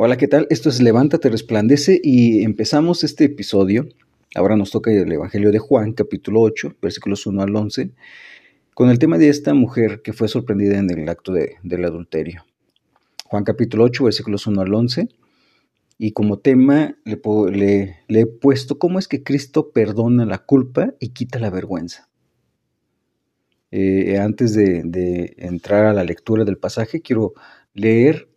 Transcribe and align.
Hola, 0.00 0.16
¿qué 0.16 0.28
tal? 0.28 0.46
Esto 0.48 0.68
es 0.68 0.80
Levántate, 0.80 1.28
resplandece 1.28 2.00
y 2.00 2.44
empezamos 2.44 3.02
este 3.02 3.24
episodio. 3.24 3.88
Ahora 4.36 4.54
nos 4.54 4.70
toca 4.70 4.92
el 4.92 5.10
Evangelio 5.10 5.50
de 5.50 5.58
Juan, 5.58 5.92
capítulo 5.92 6.40
8, 6.42 6.76
versículos 6.80 7.26
1 7.26 7.42
al 7.42 7.56
11, 7.56 7.90
con 8.74 8.90
el 8.90 9.00
tema 9.00 9.18
de 9.18 9.28
esta 9.28 9.54
mujer 9.54 10.00
que 10.02 10.12
fue 10.12 10.28
sorprendida 10.28 10.78
en 10.78 10.88
el 10.88 11.08
acto 11.08 11.32
del 11.32 11.84
adulterio. 11.84 12.44
Juan 13.24 13.42
capítulo 13.42 13.82
8, 13.82 14.04
versículos 14.04 14.46
1 14.46 14.62
al 14.62 14.72
11. 14.72 15.08
Y 15.98 16.12
como 16.12 16.38
tema 16.38 16.96
le, 17.04 17.96
he 18.06 18.26
puesto 18.26 18.78
cómo 18.78 19.00
es 19.00 19.08
que 19.08 19.24
Cristo 19.24 19.72
perdona 19.72 20.24
la 20.26 20.38
culpa 20.38 20.94
y 21.00 21.08
quita 21.08 21.40
la 21.40 21.50
vergüenza. 21.50 22.08
Eh, 23.72 24.16
antes 24.16 24.54
de, 24.54 24.84
de 24.84 25.34
entrar 25.38 25.86
a 25.86 25.92
la 25.92 26.04
lectura 26.04 26.44
del 26.44 26.56
pasaje, 26.56 27.02
quiero 27.02 27.32
leer 27.74 28.27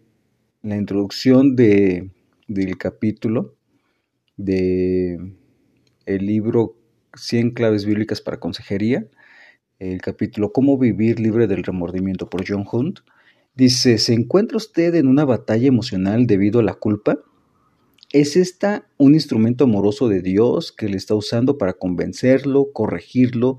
la 0.64 0.78
introducción 0.78 1.56
de, 1.56 2.12
del 2.48 2.78
capítulo 2.78 3.56
de 4.38 5.34
el 6.06 6.26
libro 6.26 6.76
100 7.16 7.52
claves 7.52 7.86
bíblicas 7.86 8.22
para 8.22 8.40
consejería, 8.40 9.08
el 9.80 10.02
capítulo 10.02 10.52
Cómo 10.52 10.78
vivir 10.78 11.20
libre 11.20 11.48
del 11.48 11.64
remordimiento 11.64 12.30
por 12.30 12.44
John 12.48 12.66
Hunt, 12.72 13.00
dice, 13.56 13.98
¿se 13.98 14.14
encuentra 14.14 14.58
usted 14.58 14.96
en 14.96 15.08
una 15.08 15.26
batalla 15.26 15.68
emocional 15.68 16.28
debido 16.28 16.60
a 16.60 16.64
la 16.64 16.76
culpa? 16.76 17.20
¿Es 18.12 18.36
esta 18.36 18.88
un 18.98 19.14
instrumento 19.14 19.64
amoroso 19.64 20.10
de 20.10 20.22
Dios 20.22 20.72
que 20.72 20.90
le 20.90 20.98
está 20.98 21.16
usando 21.16 21.58
para 21.58 21.74
convencerlo, 21.74 22.72
corregirlo 22.74 23.58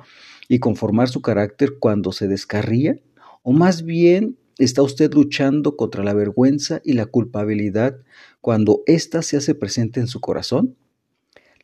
y 0.49 0.59
conformar 0.59 1.09
su 1.09 1.23
carácter 1.23 1.79
cuando 1.81 2.13
se 2.13 2.29
descarría? 2.29 3.01
¿O 3.43 3.53
más 3.53 3.83
bien 3.83 4.37
¿Está 4.59 4.83
usted 4.83 5.13
luchando 5.15 5.77
contra 5.77 6.05
la 6.05 6.13
vergüenza 6.13 6.83
y 6.85 6.93
la 6.93 7.07
culpabilidad 7.07 7.97
cuando 8.41 8.83
ésta 8.87 9.23
se 9.23 9.39
hace 9.39 9.55
presente 9.55 9.99
en 9.99 10.09
su 10.09 10.21
corazón? 10.21 10.77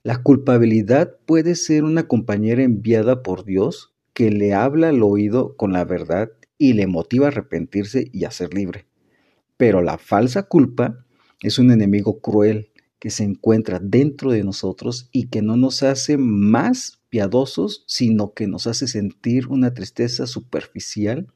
La 0.02 0.22
culpabilidad 0.22 1.16
puede 1.26 1.54
ser 1.54 1.84
una 1.84 2.08
compañera 2.08 2.62
enviada 2.62 3.22
por 3.22 3.44
Dios 3.44 3.92
que 4.14 4.30
le 4.30 4.54
habla 4.54 4.88
al 4.88 5.02
oído 5.02 5.54
con 5.56 5.72
la 5.72 5.84
verdad 5.84 6.30
y 6.56 6.72
le 6.72 6.86
motiva 6.86 7.26
a 7.26 7.28
arrepentirse 7.28 8.08
y 8.12 8.24
a 8.24 8.30
ser 8.30 8.54
libre. 8.54 8.86
Pero 9.58 9.82
la 9.82 9.98
falsa 9.98 10.44
culpa 10.44 11.04
es 11.42 11.58
un 11.58 11.70
enemigo 11.70 12.20
cruel 12.20 12.70
que 12.98 13.10
se 13.10 13.24
encuentra 13.24 13.80
dentro 13.80 14.32
de 14.32 14.44
nosotros 14.44 15.08
y 15.12 15.28
que 15.28 15.42
no 15.42 15.56
nos 15.56 15.82
hace 15.82 16.16
más 16.16 17.00
piadosos, 17.10 17.84
sino 17.86 18.32
que 18.32 18.46
nos 18.46 18.66
hace 18.66 18.86
sentir 18.88 19.48
una 19.48 19.74
tristeza 19.74 20.26
superficial 20.26 21.28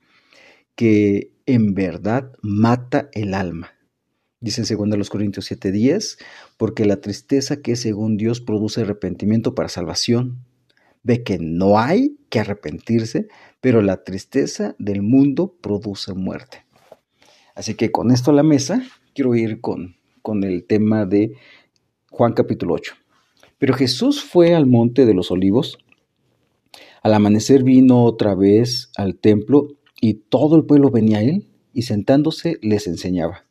que 0.74 1.32
en 1.46 1.74
verdad 1.74 2.32
mata 2.42 3.08
el 3.12 3.34
alma. 3.34 3.72
Dice 4.40 4.62
en 4.68 4.90
2 4.90 5.08
Corintios 5.08 5.50
7:10, 5.50 6.18
porque 6.56 6.84
la 6.84 7.00
tristeza 7.00 7.62
que 7.62 7.76
según 7.76 8.16
Dios 8.16 8.40
produce 8.40 8.80
arrepentimiento 8.80 9.54
para 9.54 9.68
salvación. 9.68 10.44
Ve 11.04 11.22
que 11.22 11.38
no 11.38 11.78
hay 11.78 12.16
que 12.28 12.40
arrepentirse, 12.40 13.28
pero 13.60 13.82
la 13.82 14.04
tristeza 14.04 14.74
del 14.78 15.02
mundo 15.02 15.56
produce 15.60 16.12
muerte. 16.14 16.64
Así 17.54 17.74
que 17.74 17.90
con 17.90 18.10
esto 18.10 18.30
a 18.30 18.34
la 18.34 18.42
mesa, 18.42 18.82
quiero 19.14 19.34
ir 19.34 19.60
con, 19.60 19.96
con 20.22 20.44
el 20.44 20.64
tema 20.64 21.04
de 21.04 21.32
Juan 22.10 22.32
capítulo 22.32 22.74
8. 22.74 22.94
Pero 23.58 23.74
Jesús 23.74 24.22
fue 24.22 24.54
al 24.54 24.66
monte 24.66 25.06
de 25.06 25.14
los 25.14 25.30
olivos. 25.30 25.78
Al 27.02 27.14
amanecer 27.14 27.62
vino 27.62 28.04
otra 28.04 28.34
vez 28.34 28.90
al 28.96 29.16
templo 29.16 29.68
y 30.02 30.14
todo 30.14 30.56
el 30.56 30.64
pueblo 30.64 30.90
venía 30.90 31.18
a 31.18 31.22
él 31.22 31.46
y 31.72 31.82
sentándose 31.82 32.58
les 32.60 32.88
enseñaba. 32.88 33.46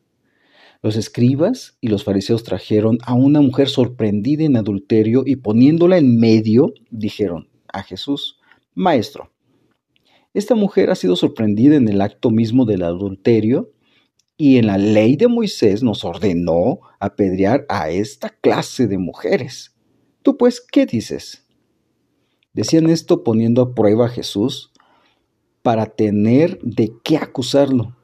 Los 0.84 0.98
escribas 0.98 1.78
y 1.80 1.88
los 1.88 2.04
fariseos 2.04 2.44
trajeron 2.44 2.98
a 3.06 3.14
una 3.14 3.40
mujer 3.40 3.70
sorprendida 3.70 4.44
en 4.44 4.58
adulterio 4.58 5.24
y 5.26 5.38
poniéndola 5.38 5.98
en 5.98 6.20
medio, 6.20 6.74
dijeron 6.90 7.48
a 7.72 7.84
Jesús, 7.84 8.38
Maestro, 8.76 9.32
esta 10.34 10.54
mujer 10.56 10.90
ha 10.90 10.96
sido 10.96 11.16
sorprendida 11.16 11.78
en 11.78 11.88
el 11.88 12.02
acto 12.02 12.32
mismo 12.32 12.66
del 12.66 12.84
adulterio 12.84 13.72
y 14.36 14.58
en 14.58 14.68
la 14.68 14.78
ley 14.78 15.16
de 15.16 15.30
Moisés 15.30 15.84
nos 15.84 16.04
ordenó 16.04 16.82
apedrear 17.00 17.66
a 17.70 17.92
esta 17.92 18.30
clase 18.30 18.88
de 18.88 18.98
mujeres. 18.98 19.74
¿Tú 20.22 20.36
pues 20.36 20.60
qué 20.60 20.86
dices? 20.86 21.48
Decían 22.52 22.90
esto 22.90 23.24
poniendo 23.24 23.62
a 23.62 23.74
prueba 23.74 24.08
a 24.08 24.10
Jesús 24.10 24.72
para 25.62 25.86
tener 25.86 26.60
de 26.62 26.94
qué 27.04 27.18
acusarlo. 27.18 27.96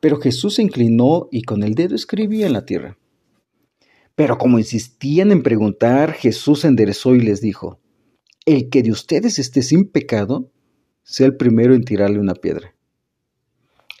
Pero 0.00 0.20
Jesús 0.20 0.54
se 0.56 0.62
inclinó 0.62 1.28
y 1.30 1.42
con 1.42 1.62
el 1.62 1.74
dedo 1.74 1.94
escribía 1.94 2.46
en 2.46 2.52
la 2.52 2.64
tierra. 2.64 2.98
Pero 4.14 4.38
como 4.38 4.58
insistían 4.58 5.32
en 5.32 5.42
preguntar, 5.42 6.12
Jesús 6.12 6.64
enderezó 6.64 7.14
y 7.14 7.20
les 7.20 7.40
dijo, 7.40 7.80
El 8.44 8.68
que 8.68 8.82
de 8.82 8.90
ustedes 8.90 9.38
esté 9.38 9.62
sin 9.62 9.88
pecado, 9.88 10.50
sea 11.02 11.26
el 11.26 11.36
primero 11.36 11.74
en 11.74 11.84
tirarle 11.84 12.18
una 12.18 12.34
piedra. 12.34 12.74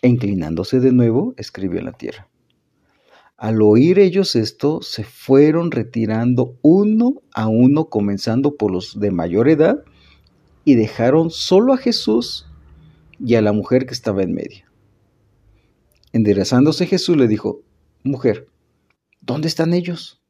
E 0.02 0.08
inclinándose 0.08 0.80
de 0.80 0.92
nuevo, 0.92 1.34
escribió 1.36 1.78
en 1.78 1.86
la 1.86 1.92
tierra. 1.92 2.28
Al 3.36 3.62
oír 3.62 3.98
ellos 3.98 4.36
esto, 4.36 4.82
se 4.82 5.02
fueron 5.02 5.70
retirando 5.70 6.58
uno 6.62 7.22
a 7.32 7.48
uno, 7.48 7.86
comenzando 7.86 8.56
por 8.56 8.70
los 8.70 9.00
de 9.00 9.10
mayor 9.10 9.48
edad, 9.48 9.82
y 10.64 10.76
dejaron 10.76 11.30
solo 11.30 11.72
a 11.72 11.76
Jesús 11.78 12.46
y 13.24 13.36
a 13.36 13.42
la 13.42 13.52
mujer 13.52 13.86
que 13.86 13.94
estaba 13.94 14.22
en 14.22 14.34
medio. 14.34 14.66
Enderezándose 16.12 16.86
Jesús 16.86 17.16
le 17.16 17.28
dijo, 17.28 17.62
Mujer, 18.02 18.48
¿dónde 19.20 19.48
están 19.48 19.72
ellos? 19.72 20.20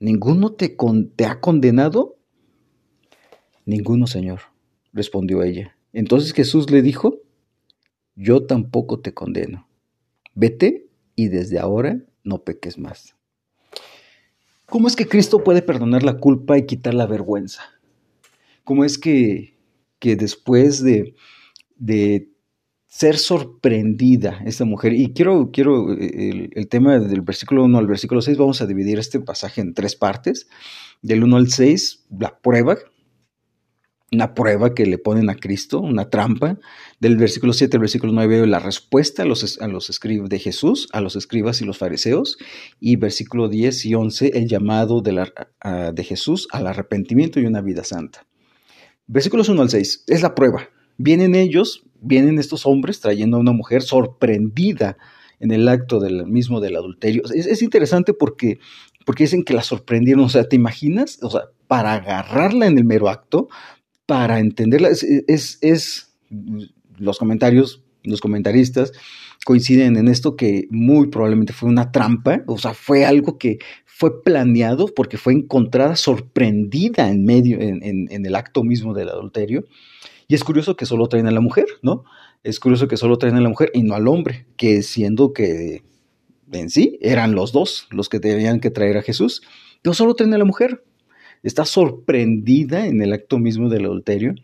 ¿Ninguno 0.00 0.52
te, 0.52 0.76
te 1.16 1.26
ha 1.26 1.40
condenado? 1.40 2.18
Ninguno, 3.64 4.06
Señor, 4.06 4.40
respondió 4.92 5.42
ella. 5.42 5.76
Entonces 5.92 6.32
Jesús 6.32 6.70
le 6.70 6.82
dijo, 6.82 7.20
Yo 8.16 8.44
tampoco 8.44 8.98
te 9.00 9.14
condeno. 9.14 9.68
Vete 10.34 10.88
y 11.14 11.28
desde 11.28 11.60
ahora 11.60 12.02
no 12.24 12.42
peques 12.42 12.78
más. 12.78 13.14
¿Cómo 14.66 14.88
es 14.88 14.96
que 14.96 15.06
Cristo 15.06 15.44
puede 15.44 15.62
perdonar 15.62 16.02
la 16.02 16.18
culpa 16.18 16.58
y 16.58 16.66
quitar 16.66 16.94
la 16.94 17.06
vergüenza? 17.06 17.62
¿Cómo 18.64 18.84
es 18.84 18.98
que, 18.98 19.56
que 20.00 20.16
después 20.16 20.82
de, 20.82 21.14
de 21.76 22.34
ser 22.94 23.18
sorprendida 23.18 24.40
esta 24.46 24.64
mujer. 24.64 24.92
Y 24.92 25.12
quiero, 25.12 25.50
quiero 25.52 25.92
el, 25.92 26.50
el, 26.54 26.68
tema 26.68 27.00
del 27.00 27.22
versículo 27.22 27.64
1 27.64 27.76
al 27.76 27.88
versículo 27.88 28.22
6, 28.22 28.38
vamos 28.38 28.62
a 28.62 28.66
dividir 28.66 29.00
este 29.00 29.18
pasaje 29.18 29.60
en 29.60 29.74
tres 29.74 29.96
partes. 29.96 30.46
Del 31.02 31.24
1 31.24 31.36
al 31.36 31.48
6, 31.48 32.06
la 32.20 32.38
prueba, 32.38 32.78
una 34.12 34.32
prueba 34.32 34.74
que 34.76 34.86
le 34.86 34.98
ponen 34.98 35.28
a 35.28 35.34
Cristo, 35.34 35.80
una 35.80 36.08
trampa. 36.08 36.56
Del 37.00 37.16
versículo 37.16 37.52
7 37.52 37.76
al 37.76 37.80
versículo 37.80 38.12
9, 38.12 38.46
la 38.46 38.60
respuesta 38.60 39.24
a 39.24 39.26
los, 39.26 39.60
a 39.60 39.66
los 39.66 39.90
escribas 39.90 40.28
de 40.28 40.38
Jesús, 40.38 40.88
a 40.92 41.00
los 41.00 41.16
escribas 41.16 41.60
y 41.60 41.64
los 41.64 41.78
fariseos. 41.78 42.38
Y 42.78 42.94
versículo 42.94 43.48
10 43.48 43.86
y 43.86 43.94
11, 43.96 44.38
el 44.38 44.46
llamado 44.46 45.00
de, 45.00 45.12
la, 45.12 45.32
de 45.92 46.04
Jesús 46.04 46.46
al 46.52 46.68
arrepentimiento 46.68 47.40
y 47.40 47.46
una 47.46 47.60
vida 47.60 47.82
santa. 47.82 48.24
Versículos 49.08 49.48
1 49.48 49.60
al 49.60 49.70
6, 49.70 50.04
es 50.06 50.22
la 50.22 50.36
prueba 50.36 50.68
Vienen 50.96 51.34
ellos, 51.34 51.84
vienen 52.00 52.38
estos 52.38 52.66
hombres 52.66 53.00
trayendo 53.00 53.36
a 53.36 53.40
una 53.40 53.52
mujer 53.52 53.82
sorprendida 53.82 54.96
en 55.40 55.50
el 55.50 55.68
acto 55.68 56.00
del 56.00 56.26
mismo 56.26 56.60
del 56.60 56.76
adulterio. 56.76 57.22
Es, 57.34 57.62
interesante 57.62 58.14
porque, 58.14 58.58
porque 59.04 59.24
dicen 59.24 59.44
que 59.44 59.54
la 59.54 59.62
sorprendieron, 59.62 60.24
o 60.24 60.28
sea, 60.28 60.48
¿te 60.48 60.56
imaginas? 60.56 61.18
O 61.22 61.30
sea, 61.30 61.42
para 61.66 61.94
agarrarla 61.94 62.66
en 62.66 62.78
el 62.78 62.84
mero 62.84 63.08
acto, 63.08 63.48
para 64.06 64.38
entenderla, 64.38 64.88
es, 64.88 65.58
es, 65.60 66.14
los 66.96 67.18
comentarios, 67.18 67.82
los 68.02 68.20
comentaristas 68.20 68.92
coinciden 69.44 69.96
en 69.96 70.08
esto 70.08 70.36
que 70.36 70.66
muy 70.70 71.08
probablemente 71.08 71.52
fue 71.52 71.68
una 71.68 71.92
trampa, 71.92 72.42
o 72.46 72.56
sea, 72.56 72.72
fue 72.72 73.04
algo 73.04 73.36
que 73.36 73.58
fue 73.84 74.22
planeado 74.22 74.86
porque 74.86 75.18
fue 75.18 75.34
encontrada 75.34 75.96
sorprendida 75.96 77.10
en 77.10 77.24
medio, 77.24 77.60
en, 77.60 77.82
en 77.82 78.26
el 78.26 78.34
acto 78.34 78.62
mismo 78.64 78.94
del 78.94 79.10
adulterio. 79.10 79.64
Y 80.28 80.34
es 80.34 80.44
curioso 80.44 80.76
que 80.76 80.86
solo 80.86 81.06
traen 81.06 81.26
a 81.26 81.30
la 81.30 81.40
mujer, 81.40 81.66
¿no? 81.82 82.04
Es 82.42 82.60
curioso 82.60 82.88
que 82.88 82.96
solo 82.96 83.18
traen 83.18 83.36
a 83.36 83.40
la 83.40 83.48
mujer 83.48 83.70
y 83.74 83.82
no 83.82 83.94
al 83.94 84.08
hombre, 84.08 84.46
que 84.56 84.82
siendo 84.82 85.32
que 85.32 85.82
en 86.52 86.70
sí 86.70 86.98
eran 87.00 87.34
los 87.34 87.52
dos 87.52 87.88
los 87.90 88.08
que 88.08 88.20
tenían 88.20 88.60
que 88.60 88.70
traer 88.70 88.96
a 88.96 89.02
Jesús, 89.02 89.42
pero 89.82 89.94
solo 89.94 90.14
traen 90.14 90.34
a 90.34 90.38
la 90.38 90.44
mujer. 90.44 90.84
Está 91.42 91.66
sorprendida 91.66 92.86
en 92.86 93.02
el 93.02 93.12
acto 93.12 93.38
mismo 93.38 93.68
del 93.68 93.84
adulterio, 93.84 94.34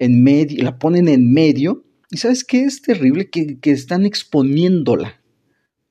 en 0.00 0.24
medio, 0.24 0.64
la 0.64 0.78
ponen 0.78 1.08
en 1.08 1.32
medio, 1.32 1.84
y 2.10 2.16
¿sabes 2.16 2.42
qué 2.42 2.62
es 2.62 2.82
terrible? 2.82 3.30
Que, 3.30 3.60
que 3.60 3.70
están 3.70 4.04
exponiéndola, 4.04 5.20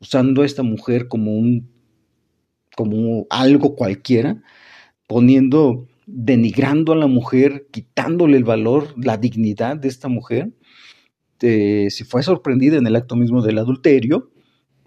usando 0.02 0.42
a 0.42 0.46
esta 0.46 0.64
mujer 0.64 1.08
como 1.08 1.38
un, 1.38 1.70
como 2.76 3.28
algo 3.30 3.76
cualquiera, 3.76 4.44
poniendo 5.08 5.88
denigrando 6.08 6.94
a 6.94 6.96
la 6.96 7.08
mujer, 7.08 7.68
quitándole 7.70 8.38
el 8.38 8.46
valor, 8.46 8.96
la 8.98 9.18
dignidad 9.18 9.78
de 9.78 9.90
esta 9.90 10.08
mujer. 10.08 10.54
si 11.40 12.04
fue 12.04 12.24
sorprendida 12.24 12.78
en 12.78 12.88
el 12.88 12.96
acto 12.96 13.16
mismo 13.16 13.44
del 13.44 13.60
adulterio, 13.60 14.32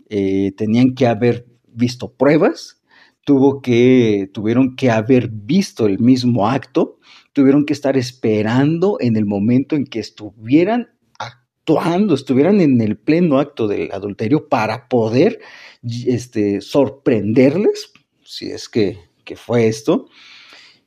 eh, 0.09 0.53
tenían 0.57 0.95
que 0.95 1.07
haber 1.07 1.47
visto 1.69 2.13
pruebas, 2.13 2.83
tuvo 3.25 3.63
que, 3.63 4.29
tuvieron 4.33 4.75
que 4.75 4.91
haber 4.91 5.29
visto 5.29 5.87
el 5.87 6.01
mismo 6.01 6.49
acto, 6.49 6.99
tuvieron 7.33 7.65
que 7.65 7.75
estar 7.75 7.97
esperando 7.97 8.97
en 8.99 9.17
el 9.17 9.25
momento 9.25 9.77
en 9.77 9.85
que 9.85 10.01
estuvieran 10.01 10.89
actuando, 11.17 12.15
estuvieran 12.15 12.61
en 12.61 12.81
el 12.81 12.97
pleno 12.97 13.39
acto 13.39 13.69
del 13.69 13.93
adulterio 13.93 14.49
para 14.49 14.89
poder 14.89 15.39
este, 16.07 16.61
sorprenderles, 16.61 17.93
si 18.25 18.51
es 18.51 18.69
que, 18.69 18.99
fue 19.37 19.69
esto, 19.69 20.09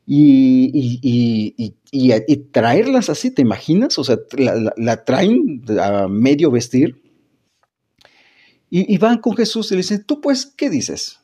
y, 0.05 1.71
y, 1.91 2.37
traerlas 2.51 3.09
así, 3.09 3.31
¿te 3.31 3.41
imaginas? 3.41 3.97
O 3.97 4.03
sea, 4.03 4.17
la, 4.75 5.03
traen 5.05 5.63
a 5.79 6.07
medio 6.07 6.51
vestir 6.51 7.01
y, 8.69 8.97
van 8.97 9.19
con 9.19 9.35
Jesús 9.35 9.71
y 9.71 9.75
le 9.75 9.81
dicen, 9.81 10.03
tú 10.03 10.19
pues, 10.19 10.45
¿qué 10.45 10.69
dices? 10.69 11.19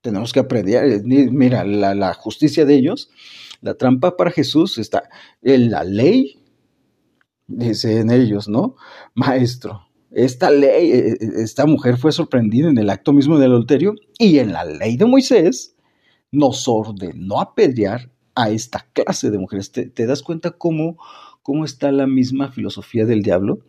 Tenemos 0.00 0.32
que 0.32 0.40
aprender, 0.40 0.84
eh, 0.84 1.02
mira, 1.04 1.64
la, 1.64 2.14
justicia 2.14 2.64
de 2.64 2.74
ellos, 2.74 3.10
la 3.60 3.74
trampa 3.74 4.16
para 4.16 4.30
Jesús 4.30 4.78
está 4.78 5.08
en 5.42 5.70
la 5.70 5.82
ley, 5.82 6.38
dicen 7.46 8.10
ellos, 8.10 8.48
¿no? 8.48 8.76
Maestro, 9.14 9.88
esta 10.12 10.50
ley, 10.50 10.92
eh, 10.92 11.08
eh, 11.20 11.28
esta 11.38 11.66
mujer 11.66 11.96
fue 11.96 12.12
sorprendida 12.12 12.68
en 12.68 12.78
el 12.78 12.90
acto 12.90 13.12
mismo 13.12 13.38
del 13.38 13.50
adulterio 13.50 13.94
y 14.18 14.38
en 14.38 14.52
la 14.52 14.64
ley 14.64 14.96
de 14.96 15.06
Moisés 15.06 15.73
nos 16.34 16.68
ordenó 16.68 17.40
apedrear 17.40 18.10
a 18.34 18.50
esta 18.50 18.86
clase 18.92 19.30
de 19.30 19.38
mujeres. 19.38 19.70
¿Te, 19.70 20.06
das 20.06 20.22
cuenta 20.22 20.50
cómo, 20.50 20.98
cómo 21.42 21.64
está 21.64 21.92
la 21.92 22.06
misma 22.06 22.50
filosofía 22.50 23.06
del 23.06 23.22
diablo? 23.22 23.60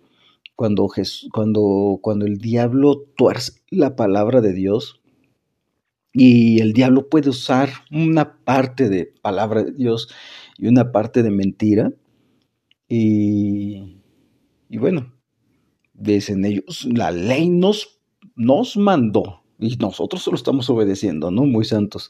Cuando, 0.56 0.88
cuando, 1.32 2.00
cuando 2.02 2.26
el 2.26 2.38
diablo 2.38 3.04
tuerce 3.16 3.62
la 3.70 3.96
palabra 3.96 4.42
de 4.42 4.54
Dios 4.54 5.02
y 6.14 6.62
el 6.62 6.74
diablo 6.74 7.10
puede 7.10 7.30
usar 7.30 7.70
una 7.92 8.38
parte 8.38 8.90
de 8.90 9.14
palabra 9.22 9.64
de 9.64 9.74
Dios 9.74 10.08
y 10.58 10.68
una 10.68 10.92
parte 10.92 11.24
de 11.24 11.32
mentira. 11.32 11.92
Y, 12.88 13.98
y 14.70 14.78
bueno, 14.78 15.14
dicen 15.94 16.46
ellos, 16.46 16.88
la 16.90 17.12
ley 17.12 17.50
nos, 17.50 18.00
nos 18.36 18.78
mandó 18.78 19.44
y 19.60 19.76
nosotros 19.78 20.22
solo 20.22 20.36
estamos 20.36 20.70
obedeciendo, 20.70 21.32
¿no? 21.32 21.46
Muy 21.46 21.66
santos. 21.66 22.10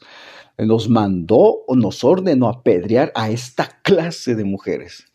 Nos 0.58 0.88
mandó 0.88 1.64
o 1.66 1.76
nos 1.76 2.02
ordenó 2.04 2.48
apedrear 2.48 3.12
a 3.14 3.30
esta 3.30 3.80
clase 3.82 4.34
de 4.34 4.44
mujeres. 4.44 5.06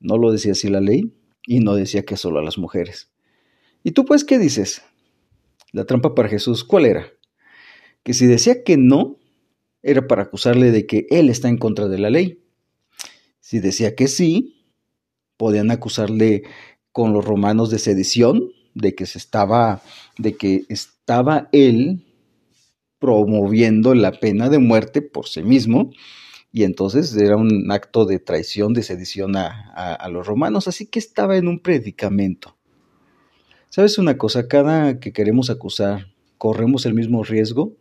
No 0.00 0.18
lo 0.18 0.32
decía 0.32 0.52
así 0.52 0.68
la 0.68 0.80
ley 0.80 1.14
y 1.46 1.60
no 1.60 1.74
decía 1.74 2.04
que 2.04 2.16
solo 2.16 2.40
a 2.40 2.42
las 2.42 2.58
mujeres. 2.58 3.10
¿Y 3.84 3.92
tú 3.92 4.04
pues 4.04 4.24
qué 4.24 4.38
dices? 4.38 4.82
La 5.72 5.84
trampa 5.84 6.14
para 6.14 6.28
Jesús, 6.28 6.64
¿cuál 6.64 6.86
era? 6.86 7.06
Que 8.02 8.12
si 8.12 8.26
decía 8.26 8.64
que 8.64 8.76
no, 8.76 9.18
era 9.82 10.08
para 10.08 10.22
acusarle 10.22 10.72
de 10.72 10.86
que 10.86 11.06
él 11.10 11.30
está 11.30 11.48
en 11.48 11.58
contra 11.58 11.86
de 11.86 11.98
la 11.98 12.10
ley. 12.10 12.42
Si 13.38 13.60
decía 13.60 13.94
que 13.94 14.08
sí, 14.08 14.64
podían 15.36 15.70
acusarle 15.70 16.42
con 16.90 17.12
los 17.12 17.24
romanos 17.24 17.70
de 17.70 17.78
sedición, 17.78 18.50
de 18.74 18.94
que 18.94 19.06
se 19.06 19.18
estaba, 19.18 19.82
de 20.18 20.36
que 20.36 20.64
estaba 20.68 21.48
él 21.52 22.04
promoviendo 23.06 23.94
la 23.94 24.10
pena 24.10 24.48
de 24.48 24.58
muerte 24.58 25.00
por 25.00 25.28
sí 25.28 25.44
mismo, 25.44 25.92
y 26.52 26.64
entonces 26.64 27.16
era 27.16 27.36
un 27.36 27.70
acto 27.70 28.04
de 28.04 28.18
traición, 28.18 28.72
de 28.72 28.82
sedición 28.82 29.36
a, 29.36 30.08
los 30.10 30.26
romanos, 30.26 30.66
así 30.66 30.86
que 30.86 30.98
estaba 30.98 31.36
en 31.36 31.46
un 31.46 31.60
predicamento. 31.60 32.56
¿Sabes 33.68 33.98
una 33.98 34.18
cosa? 34.18 34.48
Cada 34.48 34.98
que 34.98 35.12
queremos 35.12 35.50
acusar, 35.50 36.08
corremos 36.36 36.84
el 36.84 36.94
mismo 36.94 37.22
riesgo, 37.22 37.76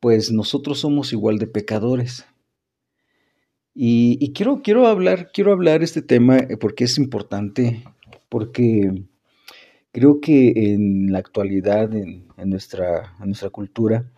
pues 0.00 0.32
nosotros 0.32 0.80
somos 0.80 1.12
igual 1.12 1.38
de 1.38 1.46
pecadores. 1.46 2.26
Y, 3.74 4.32
quiero, 4.32 4.62
quiero 4.62 4.88
hablar, 4.88 5.30
quiero 5.32 5.52
hablar 5.52 5.84
este 5.84 6.02
tema 6.02 6.38
eh, 6.38 6.56
porque 6.56 6.84
es 6.84 6.98
importante, 6.98 7.84
porque 8.28 9.04
creo 9.92 10.20
que 10.20 10.72
en 10.72 11.12
la 11.12 11.18
actualidad, 11.18 11.94
en, 11.94 12.28
nuestra, 12.46 13.14
cultura, 13.52 14.10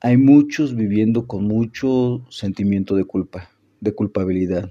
hay 0.00 0.16
muchos 0.16 0.76
viviendo 0.76 1.26
con 1.26 1.44
mucho 1.44 2.24
sentimiento 2.30 2.94
de 2.96 3.04
culpa, 3.04 3.50
de 3.80 3.94
culpabilidad. 3.94 4.70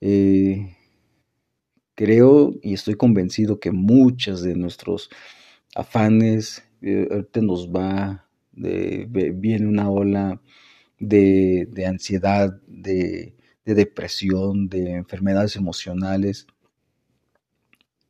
Eh, 0.00 0.76
creo 1.94 2.54
y 2.62 2.74
estoy 2.74 2.94
convencido 2.94 3.60
que 3.60 3.72
muchas 3.72 4.42
de 4.42 4.54
nuestros 4.54 5.10
afanes, 5.74 6.62
eh, 6.82 7.08
ahorita 7.10 7.40
nos 7.40 7.70
va, 7.70 8.28
de, 8.52 9.06
viene 9.34 9.66
una 9.66 9.90
ola 9.90 10.40
de, 10.98 11.86
ansiedad, 11.86 12.60
de, 12.66 13.34
depresión, 13.64 14.68
de 14.68 14.92
enfermedades 14.92 15.56
emocionales. 15.56 16.46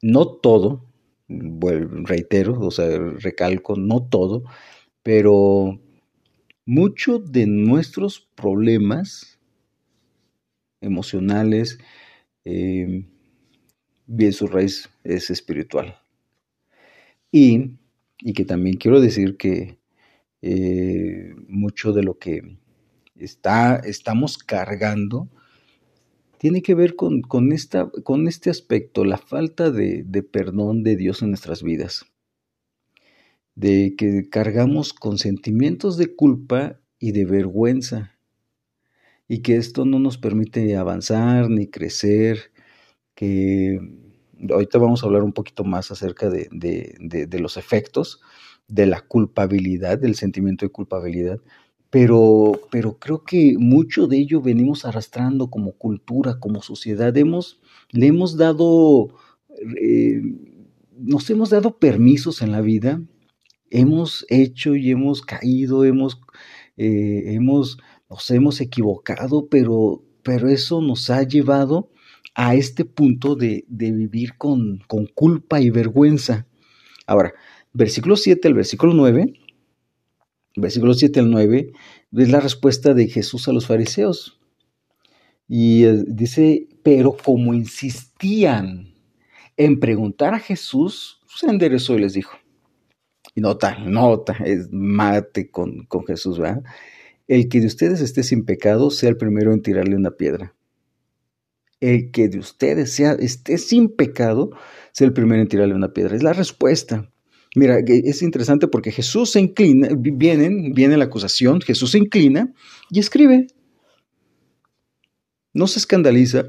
No 0.04 0.26
todo, 0.26 0.84
reitero, 1.28 2.60
o 2.60 2.70
sea, 2.70 2.98
recalco, 2.98 3.74
no 3.74 4.06
todo, 4.06 4.44
pero 5.02 5.80
muchos 6.66 7.32
de 7.32 7.46
nuestros 7.46 8.20
problemas 8.20 9.40
emocionales, 10.82 11.78
eh, 12.44 13.06
bien 14.04 14.34
su 14.34 14.46
raíz 14.46 14.90
es 15.04 15.30
espiritual. 15.30 15.96
Y, 17.32 17.78
que 18.34 18.44
también 18.44 18.76
quiero 18.76 19.00
decir 19.00 19.38
que 19.38 19.78
eh, 20.42 21.32
mucho 21.48 21.94
de 21.94 22.02
lo 22.02 22.18
que 22.18 22.58
está, 23.16 23.76
estamos 23.76 24.36
cargando 24.36 25.30
tiene 26.44 26.60
que 26.60 26.74
ver 26.74 26.94
con, 26.94 27.22
esta, 27.54 27.90
con 28.02 28.28
este 28.28 28.50
aspecto, 28.50 29.06
la 29.06 29.16
falta 29.16 29.70
de, 29.70 30.04
de 30.04 30.22
perdón 30.22 30.82
de 30.82 30.94
Dios 30.94 31.22
en 31.22 31.30
nuestras 31.30 31.62
vidas. 31.62 32.04
De 33.54 33.94
que 33.96 34.28
cargamos 34.28 34.92
con 34.92 35.16
sentimientos 35.16 35.96
de 35.96 36.14
culpa 36.14 36.78
y 36.98 37.12
de 37.12 37.24
vergüenza. 37.24 38.18
Y 39.26 39.40
que 39.40 39.56
esto 39.56 39.86
no 39.86 39.98
nos 39.98 40.18
permite 40.18 40.76
avanzar 40.76 41.48
ni 41.48 41.66
crecer, 41.68 42.52
que 43.14 43.78
ahorita 44.50 44.76
vamos 44.76 45.02
a 45.02 45.06
hablar 45.06 45.22
un 45.22 45.32
poquito 45.32 45.64
más 45.64 45.90
acerca 45.90 46.28
de, 46.28 46.50
de, 46.52 47.38
los 47.38 47.56
efectos 47.56 48.20
de 48.68 48.84
la 48.84 49.00
culpabilidad, 49.00 49.98
del 49.98 50.14
sentimiento 50.14 50.66
de 50.66 50.72
culpabilidad, 50.72 51.40
pero, 51.94 52.60
pero 52.72 52.98
creo 52.98 53.22
que 53.22 53.54
mucho 53.56 54.08
de 54.08 54.18
ello 54.18 54.40
venimos 54.40 54.84
arrastrando 54.84 55.48
como 55.48 55.74
cultura, 55.78 56.40
como 56.40 56.60
sociedad, 56.60 57.16
hemos, 57.16 57.60
le 57.92 58.08
hemos 58.08 58.36
dado, 58.36 59.10
eh, 59.80 60.20
nos 60.98 61.30
hemos 61.30 61.50
dado 61.50 61.78
permisos 61.78 62.42
en 62.42 62.50
la 62.50 62.62
vida 62.62 63.00
hemos 63.70 64.26
hecho 64.28 64.74
y 64.74 64.90
hemos 64.90 65.22
caído, 65.22 65.84
hemos, 65.84 66.20
eh, 66.76 67.34
hemos, 67.34 67.78
nos 68.10 68.28
hemos 68.32 68.60
equivocado, 68.60 69.46
pero, 69.48 70.02
pero 70.24 70.48
eso 70.48 70.80
nos 70.80 71.10
ha 71.10 71.22
llevado 71.22 71.90
a 72.34 72.56
este 72.56 72.84
punto 72.84 73.36
de, 73.36 73.64
vivir 73.68 74.36
con, 74.36 74.80
con, 74.88 75.06
culpa 75.06 75.60
y 75.60 75.70
vergüenza. 75.70 76.48
Ahora, 77.06 77.34
versículo 77.72 78.16
7 78.16 78.48
al 78.48 78.54
versículo 78.54 78.94
9, 78.94 79.32
versículo 80.56 80.94
7 80.94 81.20
al 81.20 81.30
9, 81.30 81.72
es 82.16 82.30
la 82.30 82.40
respuesta 82.40 82.94
de 82.94 83.08
Jesús 83.08 83.48
a 83.48 83.52
los 83.52 83.66
fariseos. 83.66 84.38
Y 85.48 85.84
eh, 85.84 86.04
dice, 86.06 86.68
pero 86.82 87.16
como 87.16 87.54
insistían 87.54 88.94
en 89.56 89.80
preguntar 89.80 90.34
a 90.34 90.38
Jesús, 90.38 91.20
se 91.26 91.46
enderezó 91.46 91.94
y 91.94 91.98
les 91.98 92.14
dijo, 92.14 92.36
y 93.34 93.40
nota, 93.40 93.78
nota, 93.78 94.36
es 94.44 94.68
mate 94.70 95.50
con, 95.50 95.86
Jesús, 96.06 96.38
¿verdad? 96.38 96.62
El 97.26 97.48
que 97.48 97.60
de 97.60 97.66
ustedes 97.66 98.00
esté 98.00 98.22
sin 98.22 98.44
pecado 98.44 98.90
sea 98.90 99.08
el 99.08 99.16
primero 99.16 99.52
en 99.52 99.62
tirarle 99.62 99.96
una 99.96 100.12
piedra. 100.12 100.54
El 101.80 102.10
que 102.10 102.28
de 102.28 102.38
ustedes 102.38 102.92
sea, 102.92 103.12
esté 103.12 103.58
sin 103.58 103.88
pecado 103.88 104.50
sea 104.92 105.06
el 105.06 105.12
primero 105.12 105.42
en 105.42 105.48
tirarle 105.48 105.74
una 105.74 105.92
piedra. 105.92 106.14
Es 106.14 106.22
la 106.22 106.32
respuesta. 106.32 107.10
Mira, 107.54 107.78
es 107.86 108.22
interesante 108.22 108.66
porque 108.66 108.90
Jesús 108.90 109.30
se 109.30 109.40
inclina, 109.40 109.88
viene, 109.96 110.72
viene 110.72 110.96
la 110.96 111.04
acusación, 111.04 111.60
Jesús 111.60 111.92
se 111.92 111.98
inclina 111.98 112.52
y 112.90 112.98
escribe. 112.98 113.46
No 115.52 115.68
se 115.68 115.78
escandaliza, 115.78 116.46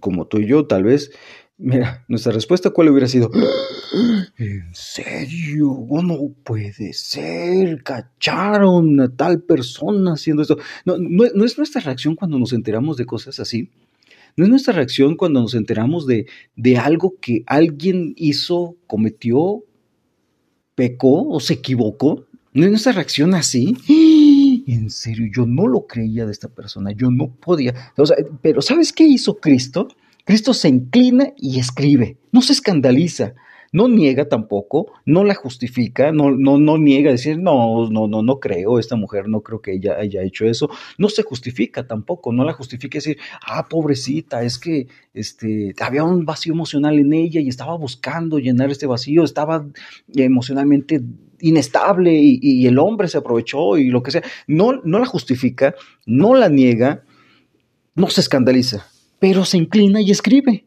como 0.00 0.26
tú 0.26 0.38
y 0.38 0.46
yo, 0.46 0.66
tal 0.66 0.84
vez 0.84 1.10
Mira, 1.56 2.04
nuestra 2.08 2.32
respuesta 2.32 2.70
cuál 2.70 2.88
hubiera 2.88 3.06
sido, 3.06 3.30
¿en 4.38 4.74
serio? 4.74 5.86
No 5.88 6.34
puede 6.42 6.92
ser, 6.92 7.80
cacharon 7.84 9.00
a 9.00 9.08
tal 9.08 9.42
persona 9.42 10.14
haciendo 10.14 10.42
esto. 10.42 10.58
No, 10.84 10.96
no, 10.98 11.44
es 11.44 11.56
nuestra 11.56 11.80
reacción 11.80 12.16
cuando 12.16 12.40
nos 12.40 12.52
enteramos 12.52 12.96
de 12.96 13.06
cosas 13.06 13.38
así. 13.38 13.70
No 14.36 14.44
es 14.44 14.50
nuestra 14.50 14.74
reacción 14.74 15.16
cuando 15.16 15.40
nos 15.40 15.54
enteramos 15.54 16.06
de, 16.06 16.26
de 16.56 16.78
algo 16.78 17.14
que 17.20 17.44
alguien 17.46 18.14
hizo, 18.16 18.76
cometió 18.86 19.64
pecó 20.74 21.28
o 21.28 21.40
se 21.40 21.54
equivocó. 21.54 22.26
¿No 22.52 22.66
esa 22.66 22.92
reacción 22.92 23.34
así? 23.34 23.76
En 24.66 24.88
serio, 24.88 25.30
yo 25.34 25.44
no 25.44 25.66
lo 25.66 25.86
creía 25.86 26.24
de 26.24 26.32
esta 26.32 26.48
persona, 26.48 26.90
yo 26.92 27.10
no 27.10 27.28
podía. 27.28 27.92
pero 28.40 28.62
¿sabes 28.62 28.94
qué 28.94 29.04
hizo 29.04 29.36
Cristo? 29.36 29.88
Cristo 30.24 30.54
se 30.54 30.68
inclina 30.68 31.34
y 31.36 31.58
escribe, 31.58 32.16
no 32.32 32.40
se 32.40 32.54
escandaliza, 32.54 33.34
no 33.74 33.88
niega 33.88 34.28
tampoco, 34.28 34.92
no 35.04 35.24
la 35.24 35.34
justifica, 35.34 36.12
no, 36.12 36.30
no, 36.30 36.58
no 36.58 36.78
niega 36.78 37.10
decir, 37.10 37.40
no, 37.40 37.90
no, 37.90 38.06
no, 38.06 38.22
no 38.22 38.38
creo, 38.38 38.78
esta 38.78 38.94
mujer 38.94 39.28
no 39.28 39.40
creo 39.40 39.60
que 39.60 39.72
ella 39.74 39.96
haya 39.96 40.22
hecho 40.22 40.46
eso, 40.46 40.70
no 40.96 41.08
se 41.08 41.24
justifica 41.24 41.84
tampoco, 41.84 42.32
no 42.32 42.44
la 42.44 42.52
justifica 42.52 42.98
decir, 42.98 43.18
ah, 43.44 43.66
pobrecita, 43.68 44.44
es 44.44 44.60
que 44.60 44.86
este, 45.12 45.74
había 45.80 46.04
un 46.04 46.24
vacío 46.24 46.52
emocional 46.52 47.00
en 47.00 47.12
ella 47.14 47.40
y 47.40 47.48
estaba 47.48 47.76
buscando 47.76 48.38
llenar 48.38 48.70
este 48.70 48.86
vacío, 48.86 49.24
estaba 49.24 49.66
emocionalmente 50.14 51.02
inestable 51.40 52.14
y, 52.14 52.38
y 52.40 52.68
el 52.68 52.78
hombre 52.78 53.08
se 53.08 53.18
aprovechó 53.18 53.76
y 53.76 53.88
lo 53.88 54.04
que 54.04 54.12
sea, 54.12 54.22
no, 54.46 54.82
no 54.84 55.00
la 55.00 55.06
justifica, 55.06 55.74
no 56.06 56.36
la 56.36 56.48
niega, 56.48 57.02
no 57.96 58.08
se 58.08 58.20
escandaliza, 58.20 58.86
pero 59.18 59.44
se 59.44 59.56
inclina 59.56 60.00
y 60.00 60.12
escribe. 60.12 60.64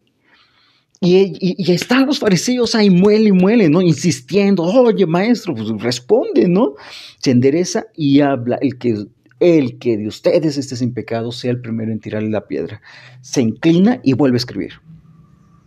Y, 0.99 1.71
están 1.71 2.07
los 2.07 2.19
fariseos 2.19 2.73
ahí, 2.73 2.89
muele 2.89 3.29
y 3.29 3.31
muele, 3.31 3.69
¿no? 3.69 3.81
Insistiendo, 3.81 4.63
oye, 4.63 5.05
maestro, 5.05 5.53
pues 5.53 5.69
responde, 5.79 6.47
¿no? 6.47 6.73
Se 7.19 7.31
endereza 7.31 7.85
y 7.95 8.21
habla, 8.21 8.57
el 8.61 8.79
que, 8.79 9.05
el 9.39 9.77
que 9.77 9.97
de 9.97 10.07
ustedes 10.07 10.57
esté 10.57 10.75
sin 10.75 10.93
pecado 10.93 11.31
sea 11.31 11.51
el 11.51 11.61
primero 11.61 11.91
en 11.91 11.99
tirarle 11.99 12.29
la 12.29 12.47
piedra. 12.47 12.81
Se 13.21 13.41
inclina 13.41 14.01
y 14.03 14.13
vuelve 14.13 14.37
a 14.37 14.39
escribir. 14.39 14.73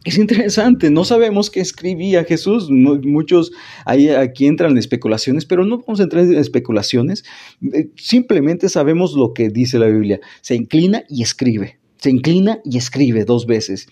Es 0.03 0.17
interesante, 0.17 0.91
no 0.91 1.05
sabemos 1.05 1.51
qué 1.51 1.61
escribía 1.61 2.25
Jesús, 2.25 2.71
muchos 2.71 3.53
ahí, 3.85 4.09
aquí 4.09 4.47
entran 4.47 4.73
en 4.73 4.79
especulaciones, 4.79 5.45
pero 5.45 5.67
no 5.67 5.79
vamos 5.79 6.01
a 6.01 6.05
entrar 6.05 6.25
en 6.25 6.37
especulaciones, 6.37 7.23
eh, 7.75 7.91
simplemente 7.97 8.71
sabemos 8.71 9.13
lo 9.13 9.35
que 9.35 9.51
dice 9.51 9.79
la 9.79 9.89
Biblia, 9.89 10.19
se 10.41 10.55
inclina 10.55 11.05
y 11.11 11.23
escribe, 11.23 11.79
se 11.99 12.09
inclina 12.09 12.61
y 12.65 12.79
escribe 12.79 13.27
dos 13.27 13.45
veces. 13.45 13.89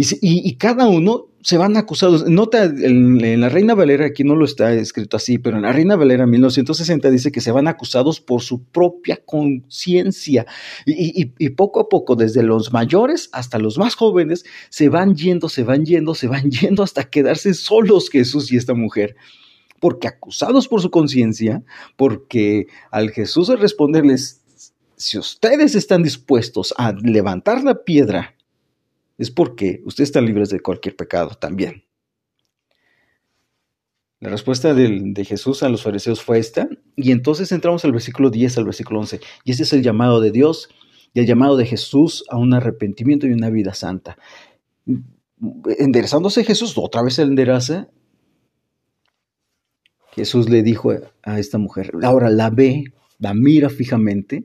Y, 0.00 0.54
cada 0.58 0.86
uno 0.86 1.26
se 1.42 1.58
van 1.58 1.76
acusados. 1.76 2.24
Nota, 2.28 2.62
en, 2.62 3.40
la 3.40 3.48
Reina 3.48 3.74
Valera, 3.74 4.06
aquí 4.06 4.22
no 4.22 4.36
lo 4.36 4.44
está 4.44 4.72
escrito 4.72 5.16
así, 5.16 5.38
pero 5.38 5.56
en 5.56 5.64
la 5.64 5.72
Reina 5.72 5.96
Valera 5.96 6.24
1960 6.24 7.10
dice 7.10 7.32
que 7.32 7.40
se 7.40 7.50
van 7.50 7.66
acusados 7.66 8.20
por 8.20 8.42
su 8.42 8.62
propia 8.62 9.16
conciencia. 9.26 10.46
Y, 10.86 11.32
y, 11.36 11.48
poco 11.50 11.80
a 11.80 11.88
poco, 11.88 12.14
desde 12.14 12.44
los 12.44 12.72
mayores 12.72 13.28
hasta 13.32 13.58
los 13.58 13.76
más 13.76 13.96
jóvenes, 13.96 14.44
se 14.70 14.88
van 14.88 15.16
yendo, 15.16 15.48
se 15.48 15.64
van 15.64 15.84
yendo, 15.84 16.14
se 16.14 16.28
van 16.28 16.48
yendo 16.48 16.84
hasta 16.84 17.10
quedarse 17.10 17.52
solos 17.52 18.08
Jesús 18.08 18.52
y 18.52 18.56
esta 18.56 18.74
mujer 18.74 19.16
porque 19.80 20.08
acusados 20.08 20.66
por 20.66 20.82
su 20.82 20.90
conciencia, 20.90 21.62
porque 21.96 22.66
al 22.90 23.10
Jesús 23.10 23.48
responderles, 23.60 24.42
si 24.96 25.18
ustedes 25.18 25.76
están 25.76 26.02
dispuestos 26.02 26.74
a 26.76 26.92
levantar 26.92 27.62
la 27.62 27.84
piedra 27.84 28.34
es 29.18 29.30
porque 29.30 29.82
ustedes 29.84 30.08
están 30.08 30.24
libres 30.24 30.48
de 30.48 30.60
cualquier 30.60 30.96
pecado 30.96 31.30
también. 31.30 31.84
La 34.20 34.30
respuesta 34.30 34.74
de, 34.74 35.24
Jesús 35.24 35.62
a 35.62 35.68
los 35.68 35.82
fariseos 35.82 36.22
fue 36.22 36.38
esta, 36.38 36.68
y 36.96 37.12
entonces 37.12 37.52
entramos 37.52 37.84
al 37.84 37.92
versículo 37.92 38.30
10 38.30 38.58
al 38.58 38.64
versículo 38.64 39.00
11, 39.00 39.20
y 39.44 39.52
ese 39.52 39.64
es 39.64 39.72
el 39.72 39.82
llamado 39.82 40.20
de 40.20 40.32
Dios 40.32 40.68
y 41.14 41.20
el 41.20 41.26
llamado 41.26 41.56
de 41.56 41.66
Jesús 41.66 42.24
a 42.28 42.36
un 42.36 42.52
arrepentimiento 42.52 43.26
y 43.26 43.32
una 43.32 43.50
vida 43.50 43.74
santa. 43.74 44.18
Enderezándose 45.78 46.42
Jesús, 46.42 46.74
otra 46.76 47.02
vez 47.02 47.18
el 47.20 47.28
endereza, 47.28 47.88
Jesús 50.12 50.48
le 50.48 50.64
dijo 50.64 50.92
a 51.22 51.38
esta 51.38 51.58
mujer, 51.58 51.92
ahora 52.02 52.28
la 52.28 52.50
ve, 52.50 52.84
la 53.20 53.34
mira 53.34 53.70
fijamente, 53.70 54.44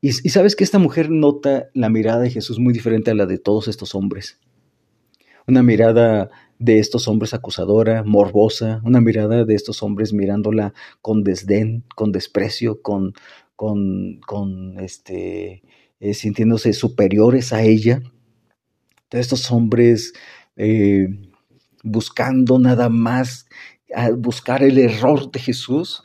y, 0.00 0.12
sabes 0.12 0.56
que 0.56 0.64
esta 0.64 0.78
mujer 0.78 1.10
nota 1.10 1.68
la 1.74 1.90
mirada 1.90 2.20
de 2.20 2.30
Jesús 2.30 2.58
muy 2.58 2.72
diferente 2.72 3.10
a 3.10 3.14
la 3.14 3.26
de 3.26 3.38
todos 3.38 3.68
estos 3.68 3.94
hombres. 3.94 4.38
Una 5.46 5.62
mirada 5.62 6.30
de 6.58 6.78
estos 6.78 7.08
hombres 7.08 7.34
acusadora, 7.34 8.02
morbosa, 8.04 8.80
una 8.84 9.00
mirada 9.00 9.44
de 9.44 9.54
estos 9.54 9.82
hombres 9.82 10.12
mirándola 10.12 10.74
con 11.02 11.24
desdén, 11.24 11.84
con 11.94 12.12
desprecio, 12.12 12.82
con, 12.82 13.14
con, 13.56 14.20
con 14.26 14.78
este, 14.78 15.62
eh, 16.00 16.14
sintiéndose 16.14 16.72
superiores 16.72 17.52
a 17.52 17.62
ella. 17.62 18.02
De 19.10 19.20
estos 19.20 19.50
hombres 19.50 20.12
eh, 20.56 21.08
buscando 21.82 22.58
nada 22.58 22.88
más, 22.88 23.46
buscar 24.18 24.62
el 24.62 24.78
error 24.78 25.30
de 25.30 25.40
Jesús, 25.40 26.02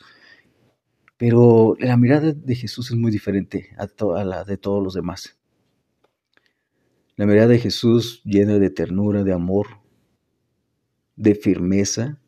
pero 1.16 1.76
la 1.78 1.96
mirada 1.96 2.32
de 2.32 2.54
Jesús 2.54 2.90
es 2.90 2.96
muy 2.96 3.10
diferente 3.10 3.70
a, 3.78 4.24
la 4.24 4.44
de 4.44 4.58
todos 4.58 4.82
los 4.82 4.94
demás. 4.94 5.38
La 7.16 7.24
mirada 7.24 7.48
de 7.48 7.58
Jesús 7.58 8.20
llena 8.24 8.58
de 8.58 8.70
ternura, 8.70 9.24
de 9.24 9.32
amor, 9.32 9.66
de 11.16 11.34
firmeza, 11.34 12.20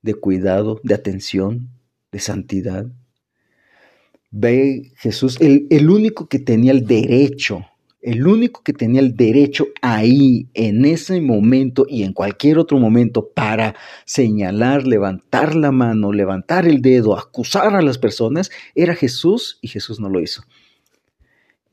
de 0.00 0.14
cuidado, 0.14 0.80
de 0.82 0.94
atención, 0.94 1.68
de 2.10 2.18
santidad. 2.20 2.86
Ve 4.30 4.92
Jesús, 4.96 5.38
el, 5.40 5.66
el 5.70 5.90
único 5.90 6.28
que 6.28 6.38
tenía 6.38 6.72
el 6.72 6.86
derecho 6.86 7.66
el 8.06 8.24
único 8.24 8.62
que 8.62 8.72
tenía 8.72 9.00
el 9.00 9.16
derecho 9.16 9.66
ahí, 9.82 10.48
en 10.54 10.84
ese 10.84 11.20
momento 11.20 11.86
y 11.88 12.04
en 12.04 12.12
cualquier 12.12 12.56
otro 12.56 12.78
momento 12.78 13.30
para 13.30 13.74
señalar, 14.04 14.86
levantar 14.86 15.56
la 15.56 15.72
mano, 15.72 16.12
levantar 16.12 16.68
el 16.68 16.82
dedo, 16.82 17.18
acusar 17.18 17.74
a 17.74 17.82
las 17.82 17.98
personas, 17.98 18.52
era 18.76 18.94
Jesús 18.94 19.58
y 19.60 19.66
Jesús 19.66 19.98
no 19.98 20.08
lo 20.08 20.20
hizo. 20.20 20.44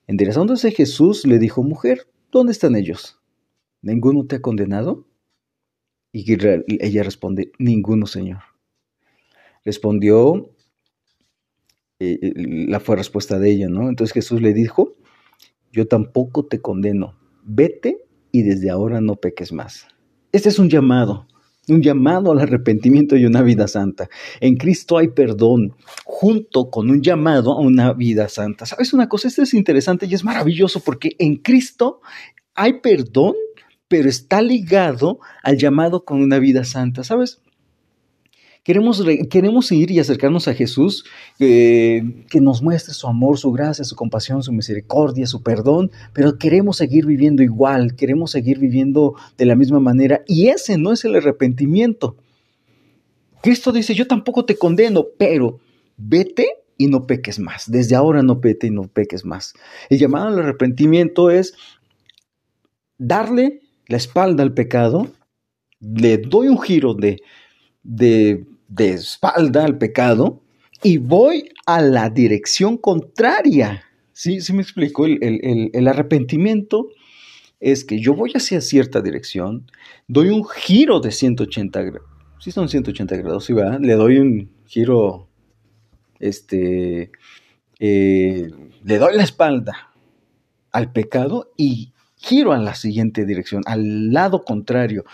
Enderezándose 0.08 0.72
Jesús 0.72 1.28
le 1.28 1.38
dijo, 1.38 1.62
mujer, 1.62 2.08
¿dónde 2.32 2.52
están 2.52 2.76
ellos? 2.76 3.22
¿Ninguno 3.84 4.26
te 4.26 4.38
ha 4.38 4.42
condenado? 4.42 5.06
Y 6.12 6.26
ella 6.34 7.04
responde, 7.04 7.52
ninguno, 7.60 8.08
Señor. 8.08 8.40
Respondió, 9.64 10.50
eh, 12.00 12.18
eh, 12.20 12.34
la 12.36 12.80
fue 12.80 12.96
respuesta 12.96 13.38
de 13.38 13.52
ella, 13.52 13.70
¿no? 13.70 13.88
Entonces 13.88 14.14
Jesús 14.16 14.42
le 14.42 14.54
dijo, 14.54 14.96
yo 15.74 15.88
tampoco 15.88 16.46
te 16.46 16.62
condeno. 16.62 17.16
Vete 17.44 17.98
y 18.32 18.44
desde 18.44 18.70
ahora 18.70 19.02
no 19.02 19.16
peques 19.16 19.52
más. 19.52 19.88
Este 20.32 20.50
es 20.50 20.60
un 20.60 20.70
llamado, 20.70 21.28
un 21.68 21.82
llamado 21.82 22.32
al 22.32 22.40
arrepentimiento 22.40 23.16
y 23.18 23.26
una 23.26 23.42
vida 23.42 23.68
santa. 23.68 24.08
En 24.40 24.56
Cristo 24.56 24.98
hay 24.98 25.10
perdón, 25.10 25.76
junto 26.06 26.70
con 26.70 26.90
un 26.90 27.02
llamado 27.02 27.54
a 27.54 27.60
una 27.60 27.92
vida 27.94 28.30
santa. 28.30 28.66
¿Sabes 28.66 28.94
una 28.94 29.10
cosa? 29.10 29.28
Esto 29.28 29.42
es 29.42 29.54
interesante 29.54 30.06
y 30.06 30.14
es 30.14 30.24
maravilloso 30.24 30.80
porque 30.80 31.16
en 31.20 31.38
Cristo 31.38 32.02
hay 32.54 32.80
perdón, 32.82 33.34
pero 33.88 34.08
está 34.08 34.42
ligado 34.42 35.20
al 35.42 35.58
llamado 35.58 36.06
con 36.06 36.22
una 36.22 36.40
vida 36.40 36.64
santa. 36.66 37.04
¿Sabes? 37.04 37.42
Queremos, 38.64 39.04
queremos 39.30 39.70
ir 39.74 39.92
y 39.92 40.00
acercarnos 40.00 40.48
a 40.48 40.54
Jesús, 40.54 41.04
que 41.38 42.40
nos 42.40 42.62
muestre 42.62 42.94
su 42.94 43.08
amor, 43.08 43.38
su 43.38 43.52
gracia, 43.52 43.84
su 43.84 43.98
compasión, 43.98 44.42
su 44.42 44.54
misericordia, 44.54 45.28
su 45.28 45.44
perdón, 45.44 45.92
pero 46.14 46.38
queremos 46.38 46.78
seguir 46.78 47.06
viviendo 47.06 47.44
igual, 47.44 47.96
queremos 47.96 48.32
seguir 48.32 48.60
viviendo 48.60 49.16
de 49.38 49.46
la 49.46 49.56
misma 49.56 49.82
manera 49.82 50.22
y 50.28 50.48
ese 50.48 50.78
no 50.78 50.94
es 50.94 51.04
el 51.04 51.16
arrepentimiento. 51.16 52.16
Cristo 53.42 53.74
dice, 53.74 53.94
yo 53.94 54.08
tampoco 54.08 54.46
te 54.46 54.56
condeno, 54.56 55.08
pero 55.18 55.60
vete 55.98 56.48
y 56.78 56.88
no 56.88 57.06
peques 57.06 57.40
más. 57.40 57.70
Desde 57.70 57.96
ahora 57.96 58.24
no 58.24 58.38
vete 58.38 58.68
y 58.68 58.72
no 58.72 58.84
peques 58.84 59.26
más. 59.26 59.54
El 59.90 60.00
llamado 60.00 60.28
al 60.28 60.40
arrepentimiento 60.40 61.30
es 61.30 61.54
darle 62.98 63.60
la 63.88 63.98
espalda 63.98 64.42
al 64.42 64.54
pecado, 64.54 65.12
le 65.82 66.18
doy 66.18 66.48
un 66.48 66.62
giro 66.62 66.94
de 66.94 68.46
de 68.74 68.94
espalda 68.94 69.66
al 69.66 69.78
pecado 69.78 70.42
y 70.82 70.98
voy 70.98 71.50
a 71.66 71.82
la 71.82 72.10
dirección 72.10 72.78
contraria. 72.78 73.84
¿Sí, 74.12 74.42
¿Sí 74.42 74.54
me 74.54 74.62
explico? 74.62 75.06
El, 75.06 75.88
arrepentimiento 75.88 76.90
es 77.60 77.86
que 77.86 78.00
yo 78.00 78.14
voy 78.14 78.32
hacia 78.36 78.62
cierta 78.62 79.02
dirección, 79.02 79.72
doy 80.08 80.30
un 80.30 80.46
giro 80.46 81.00
de 81.00 81.12
180 81.12 81.82
grados. 81.82 82.10
Sí 82.40 82.52
son 82.52 82.68
180 82.68 83.16
grados, 83.18 83.46
sí, 83.46 83.54
va. 83.54 83.80
Le 83.80 83.94
doy 83.94 84.18
un 84.18 84.52
giro, 84.66 85.30
este, 86.20 87.12
eh, 87.80 88.50
le 88.84 88.98
doy 88.98 89.16
la 89.16 89.24
espalda 89.24 89.94
al 90.72 90.92
pecado 90.92 91.52
y 91.56 91.94
giro 92.18 92.52
a 92.52 92.58
la 92.58 92.76
siguiente 92.76 93.26
dirección, 93.26 93.64
al 93.66 94.12
lado 94.12 94.44
contrario. 94.44 95.06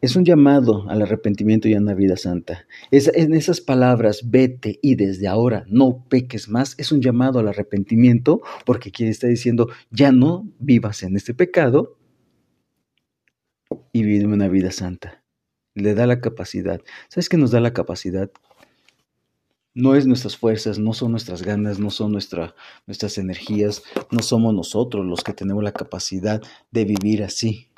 Es 0.00 0.16
un 0.16 0.24
llamado 0.24 0.88
al 0.88 1.02
arrepentimiento 1.02 1.68
y 1.68 1.74
a 1.74 1.78
una 1.78 1.92
vida 1.92 2.16
santa. 2.16 2.66
En 2.90 3.34
esas 3.34 3.60
palabras, 3.60 4.30
vete 4.30 4.78
y 4.80 4.94
desde 4.94 5.28
ahora 5.28 5.64
no 5.68 6.06
peques 6.08 6.48
más, 6.48 6.74
es 6.78 6.90
un 6.90 7.02
llamado 7.02 7.38
al 7.38 7.48
arrepentimiento 7.48 8.40
porque 8.64 8.90
quien 8.90 9.10
está 9.10 9.26
diciendo, 9.26 9.68
ya 9.90 10.10
no 10.10 10.48
vivas 10.58 11.02
en 11.02 11.16
este 11.16 11.34
pecado 11.34 11.98
y 13.92 14.02
vive 14.02 14.26
una 14.26 14.48
vida 14.48 14.70
santa. 14.70 15.22
le 15.74 15.94
da 15.94 16.06
la 16.06 16.20
capacidad. 16.20 16.80
¿Sabes 17.08 17.28
qué 17.28 17.36
nos 17.36 17.50
da 17.50 17.60
la 17.60 17.72
capacidad? 17.72 18.30
No 19.72 19.94
es 19.94 20.06
nuestras 20.06 20.36
fuerzas, 20.36 20.78
no 20.78 20.92
son 20.94 21.12
nuestras 21.12 21.42
ganas, 21.42 21.78
no 21.78 21.90
son 21.90 22.10
nuestra, 22.10 22.56
nuestras 22.86 23.18
energías, 23.18 23.82
no 24.10 24.20
somos 24.20 24.52
nosotros 24.52 25.06
los 25.06 25.22
que 25.22 25.32
tenemos 25.32 25.62
la 25.62 25.72
capacidad 25.72 26.42
de 26.72 26.84
vivir 26.84 27.22
así. 27.22 27.69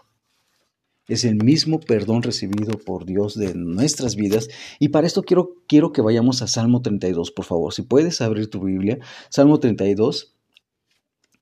Es 1.08 1.24
el 1.24 1.36
mismo 1.36 1.80
perdón 1.80 2.22
recibido 2.22 2.78
por 2.78 3.04
Dios 3.04 3.36
de 3.36 3.54
nuestras 3.54 4.14
vidas. 4.14 4.48
Y 4.78 4.88
para 4.88 5.06
esto 5.06 5.22
quiero, 5.22 5.56
quiero 5.66 5.92
que 5.92 6.00
vayamos 6.00 6.42
a 6.42 6.46
Salmo 6.46 6.80
32, 6.80 7.32
por 7.32 7.44
favor. 7.44 7.72
Si 7.74 7.82
puedes 7.82 8.20
abrir 8.20 8.48
tu 8.48 8.60
Biblia, 8.60 8.98
Salmo 9.28 9.58
32 9.58 10.34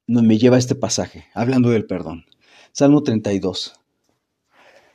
me 0.07 0.38
lleva 0.38 0.57
a 0.57 0.59
este 0.59 0.75
pasaje, 0.75 1.26
hablando 1.35 1.71
del 1.71 1.87
perdón. 1.87 2.25
Salmo 2.73 3.02
32. 3.02 3.75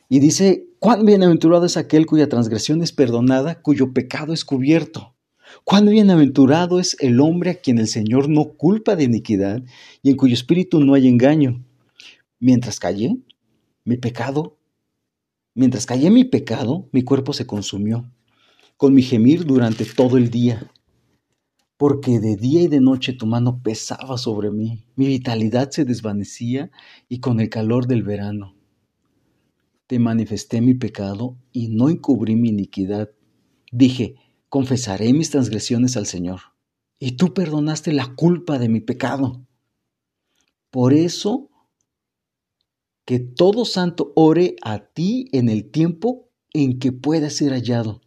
Y 0.09 0.19
dice, 0.19 0.67
cuán 0.79 1.05
bienaventurado 1.05 1.65
es 1.65 1.77
aquel 1.77 2.05
cuya 2.05 2.27
transgresión 2.27 2.81
es 2.81 2.91
perdonada, 2.91 3.61
cuyo 3.61 3.93
pecado 3.93 4.33
es 4.33 4.43
cubierto. 4.43 5.15
Cuán 5.63 5.85
bienaventurado 5.85 6.79
es 6.79 6.97
el 6.99 7.21
hombre 7.21 7.51
a 7.51 7.55
quien 7.55 7.77
el 7.77 7.87
Señor 7.87 8.29
no 8.29 8.53
culpa 8.53 8.95
de 8.95 9.05
iniquidad 9.05 9.63
y 10.01 10.09
en 10.09 10.17
cuyo 10.17 10.33
espíritu 10.33 10.79
no 10.79 10.95
hay 10.95 11.07
engaño. 11.07 11.63
Mientras 12.39 12.79
callé, 12.79 13.15
mi 13.85 13.97
pecado, 13.97 14.57
mientras 15.53 15.85
callé 15.85 16.09
mi 16.09 16.25
pecado, 16.25 16.89
mi 16.91 17.03
cuerpo 17.03 17.33
se 17.33 17.45
consumió, 17.45 18.11
con 18.77 18.93
mi 18.93 19.03
gemir 19.03 19.45
durante 19.45 19.85
todo 19.85 20.17
el 20.17 20.31
día, 20.31 20.71
porque 21.77 22.19
de 22.19 22.35
día 22.35 22.63
y 22.63 22.67
de 22.67 22.81
noche 22.81 23.13
tu 23.13 23.27
mano 23.27 23.61
pesaba 23.61 24.17
sobre 24.17 24.49
mí, 24.49 24.85
mi 24.95 25.07
vitalidad 25.07 25.69
se 25.69 25.85
desvanecía 25.85 26.71
y 27.07 27.19
con 27.19 27.39
el 27.39 27.49
calor 27.49 27.85
del 27.85 28.01
verano. 28.01 28.55
Te 29.87 29.99
manifesté 29.99 30.61
mi 30.61 30.73
pecado 30.73 31.37
y 31.51 31.67
no 31.67 31.89
encubrí 31.89 32.35
mi 32.35 32.49
iniquidad. 32.49 33.11
Dije, 33.71 34.15
confesaré 34.49 35.13
mis 35.13 35.29
transgresiones 35.29 35.95
al 35.95 36.07
Señor, 36.07 36.39
y 36.97 37.17
tú 37.17 37.35
perdonaste 37.35 37.93
la 37.93 38.15
culpa 38.15 38.57
de 38.57 38.67
mi 38.67 38.79
pecado. 38.79 39.45
Por 40.71 40.93
eso, 40.93 41.51
que 43.05 43.19
todo 43.19 43.65
santo 43.65 44.11
ore 44.15 44.55
a 44.61 44.79
ti 44.79 45.29
en 45.31 45.49
el 45.49 45.69
tiempo 45.69 46.29
en 46.53 46.79
que 46.79 46.91
pueda 46.91 47.29
ser 47.29 47.53
hallado. 47.53 48.01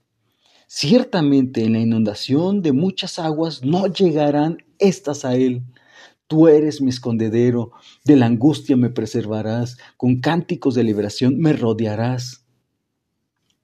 Ciertamente 0.66 1.64
en 1.64 1.72
la 1.72 1.80
inundación 1.80 2.60
de 2.60 2.72
muchas 2.72 3.18
aguas 3.18 3.64
no 3.64 3.86
llegarán 3.86 4.58
estas 4.78 5.24
a 5.24 5.34
él. 5.34 5.62
Tú 6.26 6.48
eres 6.48 6.82
mi 6.82 6.90
escondedero, 6.90 7.70
de 8.04 8.16
la 8.16 8.26
angustia 8.26 8.76
me 8.76 8.90
preservarás, 8.90 9.78
con 9.96 10.20
cánticos 10.20 10.74
de 10.74 10.84
liberación 10.84 11.38
me 11.38 11.54
rodearás. 11.54 12.44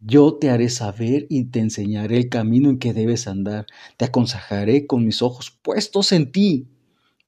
Yo 0.01 0.35
te 0.35 0.51
haré 0.51 0.71
saber 0.71 1.27
y 1.29 1.45
te 1.45 1.61
enseñaré 1.61 2.17
el 2.17 2.29
camino 2.29 2.71
en 2.71 2.79
que 2.79 2.95
debes 2.95 3.27
andar. 3.27 3.67
Te 3.97 4.05
aconsejaré 4.07 4.87
con 4.87 5.05
mis 5.05 5.21
ojos 5.23 5.51
puestos 5.51 6.13
en 6.13 6.31
ti. 6.31 6.69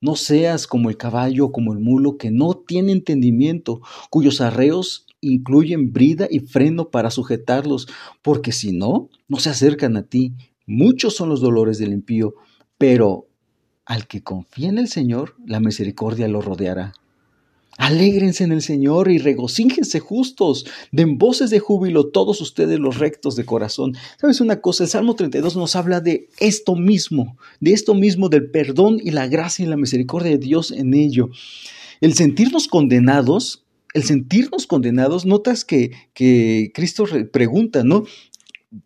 No 0.00 0.14
seas 0.14 0.66
como 0.66 0.90
el 0.90 0.96
caballo 0.96 1.52
como 1.52 1.72
el 1.72 1.78
mulo 1.78 2.16
que 2.18 2.30
no 2.30 2.54
tiene 2.54 2.92
entendimiento, 2.92 3.80
cuyos 4.10 4.40
arreos 4.40 5.06
incluyen 5.20 5.92
brida 5.92 6.28
y 6.30 6.40
freno 6.40 6.90
para 6.90 7.10
sujetarlos, 7.10 7.88
porque 8.22 8.52
si 8.52 8.72
no, 8.72 9.08
no 9.28 9.38
se 9.38 9.50
acercan 9.50 9.96
a 9.96 10.02
ti. 10.02 10.34
Muchos 10.66 11.14
son 11.14 11.28
los 11.28 11.40
dolores 11.40 11.78
del 11.78 11.92
impío, 11.92 12.34
pero 12.78 13.26
al 13.84 14.06
que 14.06 14.22
confía 14.22 14.68
en 14.68 14.78
el 14.78 14.88
Señor, 14.88 15.34
la 15.46 15.60
misericordia 15.60 16.28
lo 16.28 16.42
rodeará. 16.42 16.92
Alégrense 17.78 18.45
en 18.45 18.52
el 18.52 18.62
Señor 18.62 19.11
y 19.11 19.18
regocíjense 19.18 20.00
justos. 20.00 20.66
Den 20.92 21.18
voces 21.18 21.50
de 21.50 21.59
júbilo 21.59 22.09
todos 22.09 22.40
ustedes 22.40 22.78
los 22.78 22.99
rectos 22.99 23.37
de 23.37 23.45
corazón. 23.45 23.97
¿Sabes 24.18 24.40
una 24.40 24.61
cosa? 24.61 24.85
El 24.85 24.90
Salmo 24.90 25.14
32 25.14 25.56
nos 25.56 25.76
habla 25.76 26.00
de 26.00 26.28
esto 26.39 26.75
mismo, 26.75 27.36
de 27.60 27.73
esto 27.73 27.95
mismo, 27.95 28.28
del 28.28 28.50
perdón 28.50 28.99
y 29.02 29.10
la 29.10 29.28
gracia 29.28 29.65
y 29.65 29.69
la 29.69 29.76
misericordia 29.76 30.30
de 30.32 30.39
Dios 30.39 30.71
en 30.71 30.95
ello. 30.95 31.28
El 32.00 32.15
sentirnos 32.15 32.69
condenados 32.69 33.62
el 33.97 34.04
sentirnos 34.04 34.67
condenados, 34.67 35.25
notas 35.25 35.65
que, 35.65 35.91
que 36.12 36.71
Cristo 36.75 37.06
pregunta, 37.32 37.82
¿no? 37.82 38.04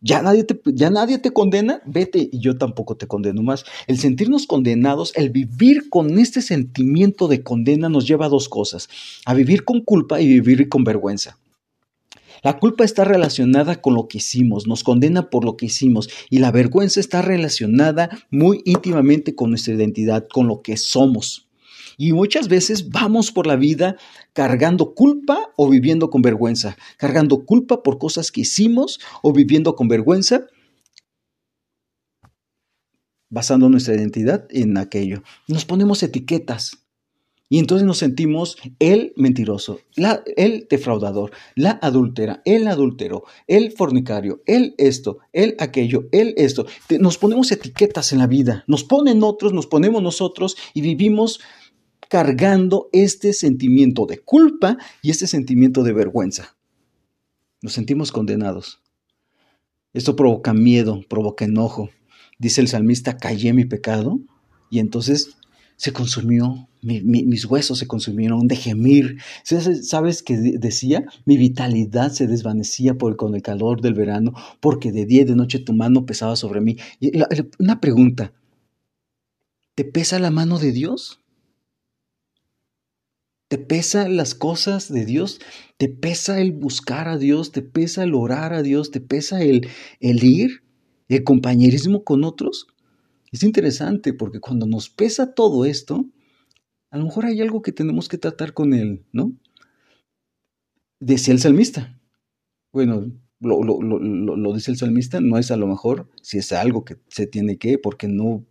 Ya 0.00 0.22
nadie, 0.22 0.44
te, 0.44 0.60
ya 0.66 0.90
nadie 0.90 1.18
te 1.18 1.32
condena, 1.32 1.82
vete 1.86 2.28
y 2.32 2.40
yo 2.40 2.56
tampoco 2.56 2.96
te 2.96 3.06
condeno 3.06 3.42
más. 3.42 3.64
El 3.86 3.98
sentirnos 3.98 4.46
condenados, 4.46 5.12
el 5.16 5.30
vivir 5.30 5.88
con 5.90 6.18
este 6.18 6.42
sentimiento 6.42 7.28
de 7.28 7.42
condena 7.42 7.88
nos 7.88 8.06
lleva 8.06 8.26
a 8.26 8.30
dos 8.30 8.48
cosas, 8.48 8.88
a 9.24 9.34
vivir 9.34 9.64
con 9.64 9.80
culpa 9.80 10.20
y 10.20 10.28
vivir 10.28 10.68
con 10.68 10.84
vergüenza. 10.84 11.38
La 12.42 12.58
culpa 12.58 12.84
está 12.84 13.04
relacionada 13.04 13.82
con 13.82 13.94
lo 13.94 14.08
que 14.08 14.18
hicimos, 14.18 14.66
nos 14.66 14.82
condena 14.82 15.28
por 15.28 15.44
lo 15.44 15.56
que 15.56 15.66
hicimos 15.66 16.08
y 16.30 16.38
la 16.38 16.50
vergüenza 16.50 16.98
está 17.00 17.20
relacionada 17.20 18.08
muy 18.30 18.62
íntimamente 18.64 19.34
con 19.34 19.50
nuestra 19.50 19.74
identidad, 19.74 20.26
con 20.26 20.46
lo 20.46 20.62
que 20.62 20.78
somos. 20.78 21.49
Y 22.00 22.14
muchas 22.14 22.48
veces 22.48 22.88
vamos 22.88 23.30
por 23.30 23.46
la 23.46 23.56
vida 23.56 23.98
cargando 24.32 24.94
culpa 24.94 25.52
o 25.58 25.68
viviendo 25.68 26.08
con 26.08 26.22
vergüenza, 26.22 26.78
cargando 26.96 27.44
culpa 27.44 27.82
por 27.82 27.98
cosas 27.98 28.32
que 28.32 28.40
hicimos 28.40 29.00
o 29.20 29.34
viviendo 29.34 29.76
con 29.76 29.86
vergüenza, 29.86 30.46
basando 33.28 33.68
nuestra 33.68 33.96
identidad 33.96 34.46
en 34.48 34.78
aquello. 34.78 35.22
Nos 35.46 35.66
ponemos 35.66 36.02
etiquetas. 36.02 36.78
Y 37.52 37.58
entonces 37.58 37.84
nos 37.84 37.98
sentimos 37.98 38.56
el 38.78 39.12
mentiroso, 39.16 39.80
la, 39.96 40.22
el 40.36 40.68
defraudador, 40.70 41.32
la 41.56 41.80
adúltera, 41.82 42.42
el 42.44 42.68
adúltero, 42.68 43.24
el 43.48 43.72
fornicario, 43.72 44.40
el 44.46 44.74
esto, 44.78 45.18
el 45.32 45.56
aquello, 45.58 46.08
el 46.12 46.32
esto. 46.36 46.64
Nos 47.00 47.18
ponemos 47.18 47.50
etiquetas 47.50 48.12
en 48.12 48.20
la 48.20 48.28
vida, 48.28 48.62
nos 48.68 48.84
ponen 48.84 49.24
otros, 49.24 49.52
nos 49.52 49.66
ponemos 49.66 50.00
nosotros 50.00 50.56
y 50.74 50.80
vivimos 50.80 51.40
cargando 52.10 52.88
este 52.92 53.32
sentimiento 53.32 54.04
de 54.04 54.18
culpa 54.18 54.76
y 55.00 55.10
este 55.10 55.28
sentimiento 55.28 55.84
de 55.84 55.92
vergüenza. 55.92 56.56
Nos 57.62 57.72
sentimos 57.74 58.10
condenados. 58.10 58.82
Esto 59.92 60.16
provoca 60.16 60.52
miedo, 60.52 61.02
provoca 61.08 61.44
enojo. 61.44 61.88
Dice 62.36 62.62
el 62.62 62.66
salmista, 62.66 63.16
callé 63.16 63.52
mi 63.52 63.64
pecado 63.64 64.18
y 64.70 64.80
entonces 64.80 65.36
se 65.76 65.92
consumió, 65.92 66.68
mis 66.82 67.44
huesos 67.44 67.78
se 67.78 67.86
consumieron 67.86 68.48
de 68.48 68.56
gemir. 68.56 69.18
¿Sabes 69.44 70.24
qué 70.24 70.36
decía? 70.36 71.04
Mi 71.26 71.36
vitalidad 71.36 72.10
se 72.10 72.26
desvanecía 72.26 72.94
por, 72.94 73.14
con 73.16 73.36
el 73.36 73.42
calor 73.42 73.82
del 73.82 73.94
verano, 73.94 74.34
porque 74.58 74.90
de 74.90 75.06
día 75.06 75.22
y 75.22 75.26
de 75.26 75.36
noche 75.36 75.60
tu 75.60 75.74
mano 75.74 76.06
pesaba 76.06 76.34
sobre 76.34 76.60
mí. 76.60 76.76
una 77.60 77.80
pregunta, 77.80 78.32
¿te 79.76 79.84
pesa 79.84 80.18
la 80.18 80.32
mano 80.32 80.58
de 80.58 80.72
Dios? 80.72 81.20
¿Te 83.50 83.58
pesa 83.58 84.08
las 84.08 84.36
cosas 84.36 84.92
de 84.92 85.04
Dios? 85.04 85.40
¿Te 85.76 85.88
pesa 85.88 86.40
el 86.40 86.52
buscar 86.52 87.08
a 87.08 87.18
Dios? 87.18 87.50
¿Te 87.50 87.62
pesa 87.62 88.04
el 88.04 88.14
orar 88.14 88.52
a 88.52 88.62
Dios? 88.62 88.92
¿Te 88.92 89.00
pesa 89.00 89.42
el, 89.42 89.66
el 89.98 90.22
ir? 90.22 90.62
¿El 91.08 91.24
compañerismo 91.24 92.04
con 92.04 92.22
otros? 92.22 92.68
Es 93.32 93.42
interesante 93.42 94.14
porque 94.14 94.38
cuando 94.38 94.66
nos 94.66 94.88
pesa 94.88 95.34
todo 95.34 95.64
esto, 95.64 96.06
a 96.92 96.98
lo 96.98 97.06
mejor 97.06 97.26
hay 97.26 97.40
algo 97.40 97.60
que 97.60 97.72
tenemos 97.72 98.08
que 98.08 98.18
tratar 98.18 98.54
con 98.54 98.72
él, 98.72 99.04
¿no? 99.10 99.32
Decía 101.00 101.34
el 101.34 101.40
salmista. 101.40 102.00
Bueno, 102.72 103.10
lo, 103.40 103.64
lo, 103.64 103.82
lo, 103.82 103.98
lo, 104.36 104.54
dice 104.54 104.70
el 104.70 104.76
salmista, 104.76 105.20
no 105.20 105.38
es 105.38 105.50
a 105.50 105.56
lo 105.56 105.66
mejor 105.66 106.08
si 106.22 106.38
es 106.38 106.52
algo 106.52 106.84
que 106.84 106.98
se 107.08 107.26
tiene 107.26 107.58
que, 107.58 107.78
porque 107.78 108.06
no 108.06 108.46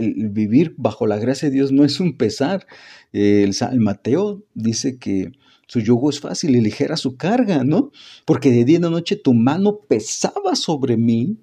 el 0.00 0.28
vivir 0.30 0.74
bajo 0.76 1.06
la 1.06 1.18
gracia 1.18 1.48
de 1.48 1.54
Dios 1.54 1.72
no 1.72 1.84
es 1.84 2.00
un 2.00 2.16
pesar. 2.16 2.66
El, 3.12 3.54
Mateo 3.78 4.42
dice 4.54 4.98
que 4.98 5.32
su 5.66 5.80
yugo 5.80 6.10
es 6.10 6.20
fácil 6.20 6.56
y 6.56 6.60
ligera 6.60 6.96
su 6.96 7.16
carga, 7.16 7.64
¿no? 7.64 7.90
Porque 8.24 8.50
de 8.50 8.64
día 8.64 8.78
y 8.78 8.80
de 8.80 8.90
noche 8.90 9.16
tu 9.16 9.34
mano 9.34 9.78
pesaba 9.88 10.56
sobre 10.56 10.96
mí, 10.96 11.36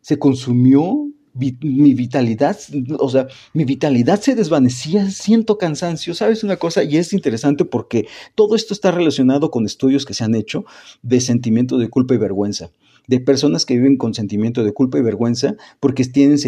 se 0.00 0.18
consumió 0.18 1.08
mi 1.34 1.94
vitalidad, 1.94 2.58
o 2.98 3.08
sea, 3.08 3.28
mi 3.54 3.64
vitalidad 3.64 4.20
se 4.20 4.34
desvanecía, 4.34 5.10
siento 5.10 5.58
cansancio, 5.58 6.14
¿sabes 6.14 6.44
una 6.44 6.56
cosa? 6.56 6.82
Y 6.84 6.96
es 6.96 7.12
interesante 7.12 7.64
porque 7.64 8.06
todo 8.34 8.56
esto 8.56 8.74
está 8.74 8.90
relacionado 8.90 9.50
con 9.50 9.66
estudios 9.66 10.04
que 10.04 10.14
se 10.14 10.24
han 10.24 10.34
hecho 10.34 10.64
de 11.02 11.20
sentimiento 11.20 11.78
de 11.78 11.88
culpa 11.88 12.14
y 12.14 12.18
vergüenza 12.18 12.70
de 13.10 13.18
personas 13.18 13.66
que 13.66 13.74
viven 13.74 13.96
con 13.96 14.14
sentimiento 14.14 14.62
de 14.62 14.72
culpa 14.72 14.96
y 14.96 15.02
vergüenza 15.02 15.56
porque 15.80 16.04
tienen 16.04 16.38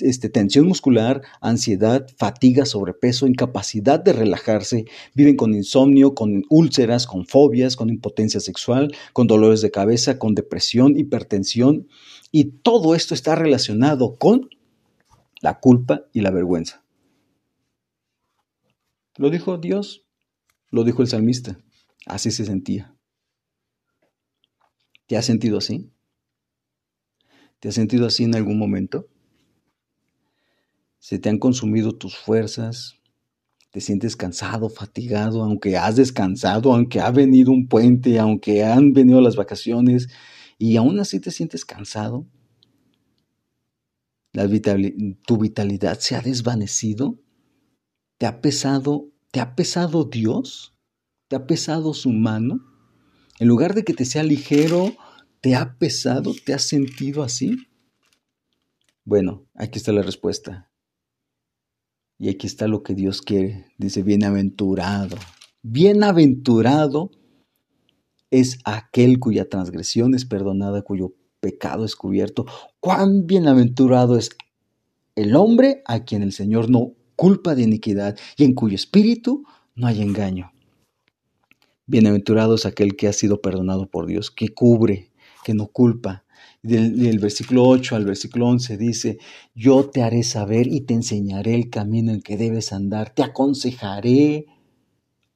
este, 0.00 0.28
tensión 0.28 0.66
muscular, 0.66 1.22
ansiedad, 1.40 2.06
fatiga, 2.18 2.66
sobrepeso, 2.66 3.26
incapacidad 3.26 3.98
de 3.98 4.12
relajarse, 4.12 4.84
viven 5.14 5.36
con 5.36 5.54
insomnio, 5.54 6.14
con 6.14 6.44
úlceras, 6.50 7.06
con 7.06 7.24
fobias, 7.24 7.74
con 7.74 7.88
impotencia 7.88 8.38
sexual, 8.40 8.94
con 9.14 9.28
dolores 9.28 9.62
de 9.62 9.70
cabeza, 9.70 10.18
con 10.18 10.34
depresión, 10.34 10.98
hipertensión. 10.98 11.88
Y 12.30 12.60
todo 12.62 12.94
esto 12.94 13.14
está 13.14 13.34
relacionado 13.34 14.16
con 14.16 14.48
la 15.40 15.58
culpa 15.58 16.02
y 16.12 16.20
la 16.20 16.30
vergüenza. 16.30 16.84
Lo 19.16 19.30
dijo 19.30 19.58
Dios, 19.58 20.04
lo 20.70 20.84
dijo 20.84 21.02
el 21.02 21.08
salmista, 21.08 21.58
así 22.06 22.30
se 22.30 22.44
sentía. 22.44 22.94
¿Te 25.06 25.16
has 25.16 25.26
sentido 25.26 25.58
así? 25.58 25.90
¿Te 27.58 27.68
has 27.68 27.74
sentido 27.74 28.06
así 28.06 28.24
en 28.24 28.34
algún 28.36 28.58
momento? 28.58 29.08
¿Se 30.98 31.18
te 31.18 31.28
han 31.28 31.38
consumido 31.38 31.96
tus 31.96 32.16
fuerzas? 32.16 32.94
¿Te 33.70 33.80
sientes 33.80 34.16
cansado, 34.16 34.68
fatigado, 34.68 35.42
aunque 35.42 35.76
has 35.76 35.96
descansado, 35.96 36.72
aunque 36.72 37.00
ha 37.00 37.10
venido 37.10 37.50
un 37.52 37.66
puente, 37.66 38.18
aunque 38.18 38.64
han 38.64 38.92
venido 38.92 39.20
las 39.20 39.36
vacaciones 39.36 40.08
y 40.60 40.76
aún 40.76 41.00
así 41.00 41.20
te 41.20 41.30
sientes 41.30 41.64
cansado? 41.64 42.26
¿Tu 45.26 45.38
vitalidad 45.38 45.98
se 45.98 46.16
ha 46.16 46.20
desvanecido? 46.20 47.18
¿Te 48.18 48.26
ha 48.26 48.42
pesado, 48.42 49.10
te 49.30 49.40
ha 49.40 49.56
pesado 49.56 50.04
Dios? 50.04 50.76
¿Te 51.28 51.36
ha 51.36 51.46
pesado 51.46 51.94
su 51.94 52.10
mano? 52.10 52.60
En 53.38 53.48
lugar 53.48 53.74
de 53.74 53.84
que 53.84 53.94
te 53.94 54.04
sea 54.04 54.22
ligero, 54.22 54.94
¿te 55.40 55.56
ha 55.56 55.78
pesado? 55.78 56.34
¿Te 56.44 56.52
has 56.52 56.64
sentido 56.64 57.22
así? 57.22 57.56
Bueno, 59.02 59.46
aquí 59.54 59.78
está 59.78 59.92
la 59.92 60.02
respuesta. 60.02 60.70
Y 62.18 62.28
aquí 62.28 62.46
está 62.46 62.68
lo 62.68 62.82
que 62.82 62.94
Dios 62.94 63.22
quiere. 63.22 63.72
Dice, 63.78 64.02
bienaventurado. 64.02 65.16
Bienaventurado 65.62 67.12
es 68.30 68.58
aquel 68.64 69.18
cuya 69.18 69.48
transgresión 69.48 70.14
es 70.14 70.24
perdonada, 70.24 70.82
cuyo 70.82 71.14
pecado 71.40 71.84
es 71.84 71.96
cubierto. 71.96 72.46
Cuán 72.80 73.26
bienaventurado 73.26 74.16
es 74.16 74.30
el 75.16 75.34
hombre 75.36 75.82
a 75.86 76.04
quien 76.04 76.22
el 76.22 76.32
Señor 76.32 76.70
no 76.70 76.92
culpa 77.16 77.54
de 77.54 77.62
iniquidad 77.62 78.18
y 78.36 78.44
en 78.44 78.54
cuyo 78.54 78.74
espíritu 78.74 79.44
no 79.74 79.86
hay 79.86 80.00
engaño. 80.00 80.52
Bienaventurado 81.86 82.54
es 82.54 82.66
aquel 82.66 82.96
que 82.96 83.08
ha 83.08 83.12
sido 83.12 83.40
perdonado 83.40 83.90
por 83.90 84.06
Dios, 84.06 84.30
que 84.30 84.48
cubre, 84.48 85.10
que 85.44 85.54
no 85.54 85.66
culpa. 85.66 86.24
Del, 86.62 87.18
versículo 87.18 87.66
8 87.66 87.96
al 87.96 88.04
versículo 88.04 88.46
11 88.48 88.76
dice, 88.76 89.18
yo 89.54 89.88
te 89.88 90.02
haré 90.02 90.22
saber 90.22 90.66
y 90.66 90.82
te 90.82 90.94
enseñaré 90.94 91.54
el 91.54 91.70
camino 91.70 92.12
en 92.12 92.20
que 92.20 92.36
debes 92.36 92.72
andar, 92.72 93.14
te 93.14 93.22
aconsejaré 93.22 94.46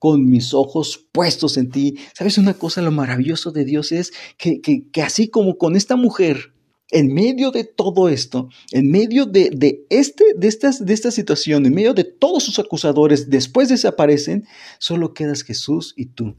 con 0.05 0.29
mis 0.29 0.53
ojos 0.53 1.09
puestos 1.13 1.57
en 1.57 1.71
ti. 1.71 1.95
¿Sabes 2.13 2.37
una 2.37 2.53
cosa? 2.53 2.83
Lo 2.83 2.93
maravilloso 2.93 3.53
de 3.53 3.65
Dios 3.65 3.91
es 3.91 4.13
que, 4.37 4.61
que, 4.61 5.03
así 5.03 5.31
como 5.31 5.57
con 5.57 5.77
esta 5.77 5.97
mujer, 5.97 6.53
en 6.91 7.15
medio 7.15 7.51
de 7.51 7.65
todo 7.65 8.11
esto, 8.11 8.51
en 8.71 8.91
medio 8.91 9.25
de, 9.25 9.49
de, 9.49 9.87
este, 9.89 10.25
de, 10.37 10.55
de 10.81 10.93
esta 10.93 11.11
situación, 11.11 11.65
en 11.65 11.73
medio 11.73 11.95
de 11.95 12.05
todos 12.05 12.43
sus 12.43 12.59
acusadores, 12.59 13.31
después 13.31 13.71
desaparecen, 13.71 14.47
solo 14.79 15.15
quedas 15.15 15.41
Jesús 15.41 15.95
y 15.97 16.05
tú. 16.05 16.37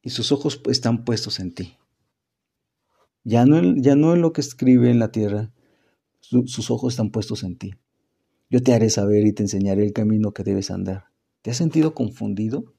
Y 0.00 0.08
sus 0.08 0.32
ojos 0.32 0.62
están 0.70 1.04
puestos 1.04 1.40
en 1.40 1.52
ti. 1.52 1.76
Ya 3.22 3.44
no, 3.44 3.76
ya 3.76 3.96
no 3.96 4.14
en 4.14 4.22
lo 4.22 4.32
que 4.32 4.40
escribe 4.40 4.90
en 4.90 4.98
la 4.98 5.12
tierra, 5.12 5.52
sus 6.20 6.70
ojos 6.70 6.94
están 6.94 7.10
puestos 7.10 7.42
en 7.42 7.58
ti. 7.58 7.74
Yo 8.48 8.62
te 8.62 8.72
haré 8.72 8.88
saber 8.88 9.26
y 9.26 9.34
te 9.34 9.42
enseñaré 9.42 9.84
el 9.84 9.92
camino 9.92 10.32
que 10.32 10.42
debes 10.42 10.70
andar. 10.70 11.09
¿Te 11.42 11.50
has 11.50 11.56
sentido 11.56 11.94
confundido? 11.94 12.74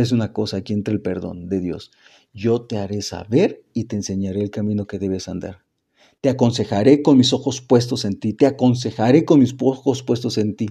es 0.00 0.12
una 0.12 0.32
cosa, 0.32 0.58
aquí 0.58 0.72
entra 0.72 0.92
el 0.92 1.00
perdón 1.00 1.48
de 1.48 1.60
Dios. 1.60 1.90
Yo 2.32 2.62
te 2.62 2.78
haré 2.78 3.02
saber 3.02 3.62
y 3.72 3.84
te 3.84 3.96
enseñaré 3.96 4.42
el 4.42 4.50
camino 4.50 4.86
que 4.86 4.98
debes 4.98 5.28
andar. 5.28 5.64
Te 6.20 6.30
aconsejaré 6.30 7.02
con 7.02 7.18
mis 7.18 7.32
ojos 7.32 7.60
puestos 7.60 8.04
en 8.04 8.18
ti, 8.18 8.32
te 8.32 8.46
aconsejaré 8.46 9.24
con 9.24 9.40
mis 9.40 9.54
ojos 9.60 10.02
puestos 10.02 10.38
en 10.38 10.56
ti. 10.56 10.70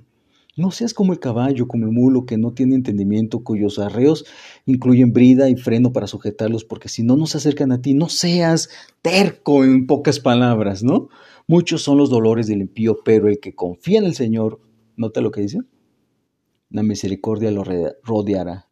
No 0.56 0.72
seas 0.72 0.94
como 0.94 1.14
el 1.14 1.20
caballo, 1.20 1.68
como 1.68 1.86
el 1.86 1.92
mulo 1.92 2.26
que 2.26 2.38
no 2.38 2.54
tiene 2.54 2.76
entendimiento, 2.76 3.44
cuyos 3.44 3.80
arreos 3.80 4.26
incluyen 4.66 5.12
brida 5.12 5.50
y 5.50 5.56
freno 5.56 5.94
para 5.94 6.08
sujetarlos, 6.08 6.64
porque 6.64 6.90
si 6.90 7.02
no 7.02 7.16
nos 7.16 7.36
acercan 7.36 7.72
a 7.72 7.82
ti, 7.82 7.94
no 7.94 8.10
seas 8.10 8.70
terco 9.02 9.64
en 9.64 9.88
pocas 9.88 10.20
palabras, 10.20 10.84
¿no? 10.84 11.10
Muchos 11.48 11.82
son 11.82 11.98
los 11.98 12.10
dolores 12.10 12.48
del 12.48 12.62
impío, 12.62 13.00
pero 13.04 13.28
el 13.30 13.40
que 13.40 13.56
confía 13.56 14.00
en 14.00 14.06
el 14.06 14.14
Señor, 14.14 14.60
¿nota 14.96 15.22
lo 15.22 15.32
que 15.32 15.42
dice? 15.42 15.60
La 16.74 16.84
misericordia 16.84 17.52
lo 17.52 17.64
rodeará. 18.04 18.68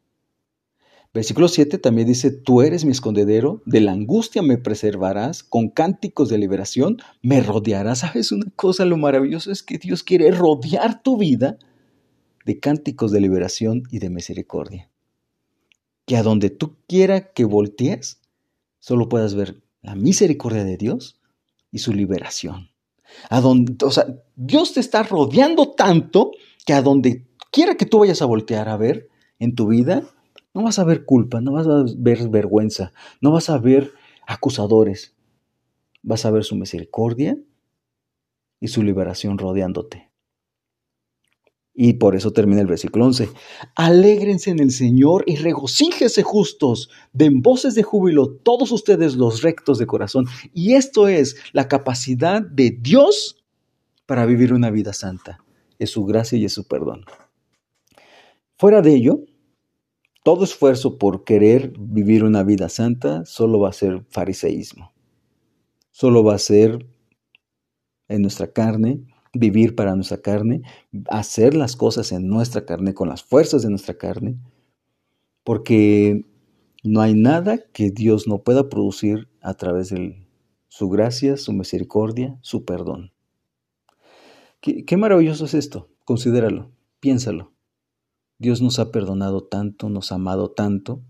Versículo 1.13 1.47
7 1.47 1.77
también 1.77 2.07
dice, 2.07 2.31
tú 2.31 2.61
eres 2.61 2.83
mi 2.83 2.91
escondedero, 2.91 3.61
de 3.65 3.79
la 3.79 3.91
angustia 3.91 4.41
me 4.41 4.57
preservarás, 4.57 5.43
con 5.43 5.69
cánticos 5.69 6.29
de 6.29 6.37
liberación 6.37 6.97
me 7.21 7.41
rodearás. 7.41 7.99
¿Sabes 7.99 8.31
una 8.31 8.49
cosa? 8.55 8.85
Lo 8.85 8.97
maravilloso 8.97 9.51
es 9.51 9.61
que 9.61 9.77
Dios 9.77 10.03
quiere 10.03 10.31
rodear 10.31 11.03
tu 11.03 11.17
vida 11.17 11.59
de 12.43 12.59
cánticos 12.59 13.11
de 13.11 13.21
liberación 13.21 13.83
y 13.91 13.99
de 13.99 14.09
misericordia. 14.09 14.89
Que 16.05 16.17
a 16.17 16.23
donde 16.23 16.49
tú 16.49 16.77
quieras 16.87 17.27
que 17.35 17.45
voltees, 17.45 18.19
solo 18.79 19.09
puedas 19.09 19.35
ver 19.35 19.61
la 19.83 19.93
misericordia 19.93 20.63
de 20.63 20.77
Dios 20.77 21.21
y 21.71 21.79
su 21.79 21.93
liberación. 21.93 22.71
O 23.29 23.91
sea, 23.91 24.07
Dios 24.35 24.73
te 24.73 24.79
está 24.79 25.03
rodeando 25.03 25.73
tanto 25.73 26.31
que 26.65 26.73
a 26.73 26.81
donde 26.81 27.27
quiera 27.51 27.75
que 27.75 27.85
tú 27.85 27.99
vayas 27.99 28.21
a 28.21 28.25
voltear 28.25 28.69
a 28.69 28.77
ver 28.77 29.09
en 29.39 29.55
tu 29.55 29.67
vida, 29.67 30.03
no 30.53 30.63
vas 30.63 30.79
a 30.79 30.83
ver 30.83 31.05
culpa, 31.05 31.41
no 31.41 31.53
vas 31.53 31.67
a 31.67 31.83
ver 31.97 32.29
vergüenza, 32.29 32.91
no 33.21 33.31
vas 33.31 33.49
a 33.49 33.57
ver 33.57 33.91
acusadores. 34.27 35.15
Vas 36.03 36.25
a 36.25 36.31
ver 36.31 36.43
su 36.43 36.55
misericordia 36.55 37.37
y 38.59 38.67
su 38.69 38.81
liberación 38.81 39.37
rodeándote. 39.37 40.09
Y 41.73 41.93
por 41.93 42.15
eso 42.15 42.31
termina 42.31 42.61
el 42.61 42.67
versículo 42.67 43.05
11. 43.05 43.29
Alégrense 43.75 44.49
en 44.49 44.59
el 44.59 44.71
Señor 44.71 45.23
y 45.25 45.37
regocíjese 45.37 46.21
justos, 46.21 46.89
den 47.13 47.41
voces 47.41 47.75
de 47.75 47.83
júbilo 47.83 48.29
todos 48.29 48.71
ustedes 48.71 49.15
los 49.15 49.41
rectos 49.41 49.77
de 49.77 49.87
corazón. 49.87 50.25
Y 50.53 50.73
esto 50.73 51.07
es 51.07 51.37
la 51.53 51.67
capacidad 51.67 52.41
de 52.41 52.71
Dios 52.71 53.43
para 54.05 54.25
vivir 54.25 54.53
una 54.53 54.69
vida 54.69 54.91
santa. 54.91 55.43
Es 55.79 55.91
su 55.91 56.03
gracia 56.03 56.37
y 56.37 56.45
es 56.45 56.53
su 56.53 56.67
perdón. 56.67 57.05
Fuera 58.61 58.83
de 58.83 58.93
ello, 58.93 59.21
todo 60.23 60.43
esfuerzo 60.43 60.99
por 60.99 61.23
querer 61.23 61.73
vivir 61.79 62.23
una 62.23 62.43
vida 62.43 62.69
santa 62.69 63.25
solo 63.25 63.59
va 63.59 63.69
a 63.69 63.73
ser 63.73 64.05
fariseísmo. 64.11 64.93
Solo 65.89 66.23
va 66.23 66.35
a 66.35 66.37
ser 66.37 66.85
en 68.07 68.21
nuestra 68.21 68.53
carne 68.53 69.01
vivir 69.33 69.73
para 69.73 69.95
nuestra 69.95 70.21
carne, 70.21 70.61
hacer 71.09 71.55
las 71.55 71.75
cosas 71.75 72.11
en 72.11 72.27
nuestra 72.27 72.63
carne, 72.63 72.93
con 72.93 73.09
las 73.09 73.23
fuerzas 73.23 73.63
de 73.63 73.71
nuestra 73.71 73.95
carne, 73.95 74.37
porque 75.43 76.27
no 76.83 77.01
hay 77.01 77.15
nada 77.15 77.57
que 77.73 77.89
Dios 77.89 78.27
no 78.27 78.43
pueda 78.43 78.69
producir 78.69 79.27
a 79.41 79.55
través 79.55 79.89
de 79.89 80.23
su 80.67 80.87
gracia, 80.87 81.35
su 81.35 81.51
misericordia, 81.51 82.37
su 82.41 82.63
perdón. 82.63 83.11
Qué, 84.59 84.97
maravilloso 84.97 85.45
es 85.45 85.55
esto, 85.55 85.89
considéralo, 86.05 86.69
piénsalo. 86.99 87.53
Dios 88.41 88.59
nos 88.59 88.79
ha 88.79 88.91
perdonado 88.91 89.43
tanto, 89.43 89.87
nos 89.87 90.11
ha 90.11 90.15
amado 90.15 90.49
tanto, 90.49 91.03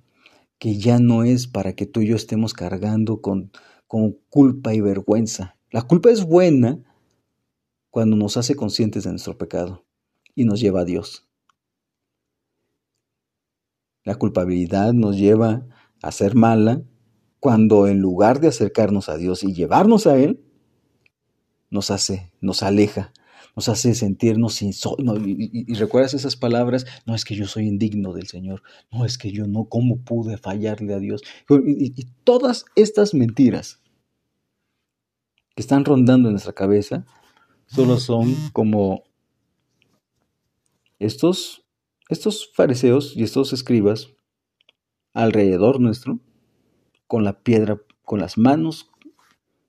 que 0.60 0.78
ya 0.78 1.00
no 1.00 1.24
es 1.24 1.48
para 1.48 1.76
que 1.78 1.86
tú 1.86 2.02
y 2.02 2.08
yo 2.08 2.18
estemos 2.18 2.54
cargando 2.54 3.22
con, 3.22 3.54
con 3.88 4.18
culpa 4.30 4.74
y 4.74 4.82
vergüenza. 4.82 5.56
La 5.72 5.84
culpa 5.84 6.10
es 6.10 6.26
buena 6.26 6.84
cuando 7.90 8.18
nos 8.18 8.36
hace 8.36 8.54
conscientes 8.56 9.06
de 9.06 9.12
nuestro 9.12 9.38
pecado 9.38 9.86
y 10.36 10.44
nos 10.44 10.60
lleva 10.60 10.82
a 10.82 10.86
Dios. 10.86 11.26
La 14.04 14.16
culpabilidad 14.16 14.92
nos 14.92 15.16
lleva 15.16 15.66
a 16.02 16.12
ser 16.12 16.36
mala 16.36 16.82
cuando 17.40 17.88
en 17.88 18.02
lugar 18.02 18.42
de 18.42 18.50
acercarnos 18.50 19.08
a 19.08 19.16
Dios 19.16 19.44
y 19.44 19.54
llevarnos 19.54 20.06
a 20.06 20.18
Él, 20.18 20.44
nos 21.70 21.92
hace, 21.92 22.34
nos 22.42 22.62
aleja, 22.62 23.14
nos 23.56 23.70
hace 23.70 23.94
sentirnos 23.96 24.56
sin 24.56 24.72
y, 25.26 25.74
recuerdas 25.76 26.14
esas 26.14 26.36
palabras, 26.36 26.86
no 27.06 27.16
es 27.16 27.26
que 27.26 27.36
yo 27.36 27.48
soy 27.48 27.68
indigno 27.68 28.14
del 28.14 28.28
Señor, 28.28 28.64
no 28.92 29.06
es 29.06 29.18
que 29.18 29.32
yo 29.32 29.48
no, 29.48 29.66
¿cómo 29.66 29.98
pude 30.04 30.38
fallarle 30.38 30.94
a 30.94 31.00
Dios? 31.00 31.22
y 31.50 32.06
todas 32.24 32.66
estas 32.76 33.14
mentiras 33.14 33.82
que 35.56 35.62
están 35.62 35.86
rondando 35.86 36.30
en 36.30 36.34
nuestra 36.34 36.54
cabeza, 36.54 37.06
solo 37.68 37.98
son 37.98 38.36
como 38.54 39.04
estos, 41.00 41.64
estos 42.10 42.52
fariseos 42.54 43.16
y 43.16 43.24
estos 43.24 43.54
escribas 43.54 44.10
alrededor 45.14 45.80
nuestro, 45.80 46.20
con 47.08 47.24
la 47.24 47.42
piedra, 47.42 47.82
con 48.04 48.20
las 48.20 48.38
manos 48.38 48.90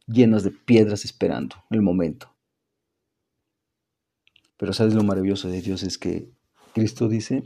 llenas 0.07 0.45
de 0.45 0.51
piedras 0.51 1.05
esperando 1.05 1.57
el 1.71 1.83
momento. 1.83 2.32
Pero 4.62 4.72
sabes 4.72 4.94
lo 4.94 5.03
maravilloso 5.03 5.48
de 5.48 5.61
Dios 5.61 5.83
es 5.83 5.98
que 5.98 6.31
Cristo 6.72 7.09
dice, 7.09 7.42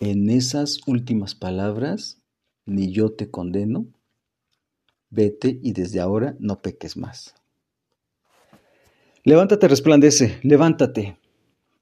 en 0.00 0.28
esas 0.28 0.80
últimas 0.88 1.36
palabras, 1.36 2.20
ni 2.64 2.90
yo 2.90 3.12
te 3.12 3.30
condeno, 3.30 3.86
vete 5.08 5.60
y 5.62 5.70
desde 5.70 6.00
ahora 6.00 6.34
no 6.40 6.62
peques 6.62 6.96
más. 6.96 7.36
Levántate, 9.22 9.68
resplandece, 9.68 10.40
levántate. 10.42 11.16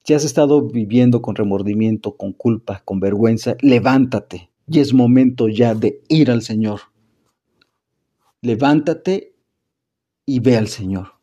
Si 0.05 0.12
has 0.12 0.27
estado 0.27 0.68
viviendo 0.68 1.22
con 1.22 1.35
remordimiento, 1.35 2.18
con 2.18 2.35
culpa, 2.35 2.83
con 2.85 3.00
vergüenza, 3.00 3.57
levántate. 3.62 4.50
Y 4.66 4.81
es 4.81 4.92
momento 4.92 5.48
ya 5.48 5.74
de 5.74 6.03
ir 6.09 6.31
al 6.31 6.42
Señor. 6.42 6.81
Levántate 8.42 9.35
y 10.27 10.40
ve 10.40 10.59
al 10.59 10.68
Señor. 10.68 11.14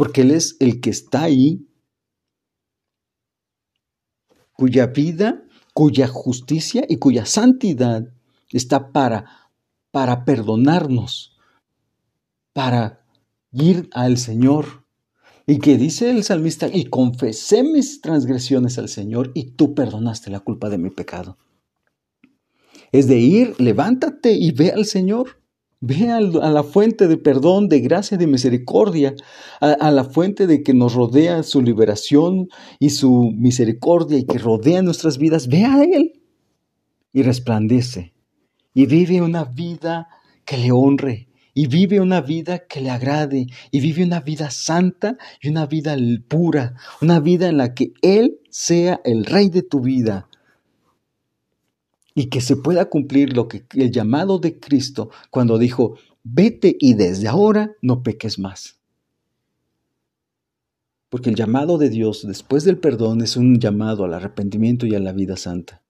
Porque 0.00 0.22
Él 0.22 0.30
es 0.30 0.56
el 0.60 0.80
que 0.80 0.88
está 0.88 1.24
ahí, 1.24 1.68
cuya 4.54 4.86
vida, 4.86 5.44
cuya 5.74 6.08
justicia 6.08 6.86
y 6.88 6.96
cuya 6.96 7.26
santidad 7.26 8.10
está 8.50 8.92
para, 8.92 9.50
para 9.90 10.24
perdonarnos, 10.24 11.36
para 12.54 13.04
ir 13.52 13.90
al 13.92 14.16
Señor. 14.16 14.86
Y 15.46 15.58
que 15.58 15.76
dice 15.76 16.10
el 16.10 16.24
salmista, 16.24 16.66
y 16.72 16.86
confesé 16.86 17.62
mis 17.62 18.00
transgresiones 18.00 18.78
al 18.78 18.88
Señor 18.88 19.32
y 19.34 19.50
tú 19.50 19.74
perdonaste 19.74 20.30
la 20.30 20.40
culpa 20.40 20.70
de 20.70 20.78
mi 20.78 20.88
pecado. 20.88 21.36
Es 22.90 23.06
de 23.06 23.18
ir, 23.18 23.60
levántate 23.60 24.32
y 24.32 24.52
ve 24.52 24.72
al 24.72 24.86
Señor. 24.86 25.39
Ve 25.82 26.10
a 26.10 26.20
la 26.20 26.62
fuente 26.62 27.08
de 27.08 27.16
perdón, 27.16 27.68
de 27.70 27.80
gracia, 27.80 28.18
de 28.18 28.26
misericordia, 28.26 29.14
a, 29.60 29.90
la 29.90 30.04
fuente 30.04 30.46
de 30.46 30.62
que 30.62 30.74
nos 30.74 30.92
rodea 30.92 31.42
su 31.42 31.62
liberación 31.62 32.50
y 32.78 32.90
su 32.90 33.32
misericordia 33.34 34.18
y 34.18 34.26
que 34.26 34.36
rodea 34.36 34.82
nuestras 34.82 35.16
vidas. 35.16 35.48
Ve 35.48 35.64
a 35.64 35.82
Él 35.82 36.20
y 37.14 37.22
resplandece 37.22 38.12
y 38.74 38.84
vive 38.84 39.22
una 39.22 39.44
vida 39.44 40.08
que 40.44 40.58
le 40.58 40.70
honre 40.70 41.28
y 41.54 41.66
vive 41.66 41.98
una 41.98 42.20
vida 42.20 42.66
que 42.66 42.82
le 42.82 42.90
agrade 42.90 43.46
y 43.70 43.80
vive 43.80 44.04
una 44.04 44.20
vida 44.20 44.50
santa 44.50 45.16
y 45.40 45.48
una 45.48 45.64
vida 45.64 45.96
pura, 46.28 46.74
una 47.00 47.20
vida 47.20 47.48
en 47.48 47.56
la 47.56 47.72
que 47.72 47.94
Él 48.02 48.38
sea 48.50 49.00
el 49.04 49.24
rey 49.24 49.48
de 49.48 49.62
tu 49.62 49.80
vida 49.80 50.28
y 52.14 52.28
que 52.28 52.40
se 52.40 52.56
pueda 52.56 52.88
cumplir 52.88 53.34
lo 53.34 53.48
que 53.48 53.64
el 53.74 53.90
llamado 53.90 54.38
de 54.38 54.58
Cristo 54.58 55.10
cuando 55.30 55.58
dijo, 55.58 55.96
vete 56.22 56.76
y 56.78 56.94
desde 56.94 57.28
ahora 57.28 57.72
no 57.82 58.02
peques 58.02 58.38
más. 58.38 58.80
Porque 61.08 61.30
el 61.30 61.36
llamado 61.36 61.78
de 61.78 61.90
Dios 61.90 62.26
después 62.26 62.64
del 62.64 62.78
perdón 62.78 63.20
es 63.20 63.36
un 63.36 63.58
llamado 63.58 64.04
al 64.04 64.14
arrepentimiento 64.14 64.86
y 64.86 64.94
a 64.94 65.00
la 65.00 65.12
vida 65.12 65.36
santa. 65.36 65.82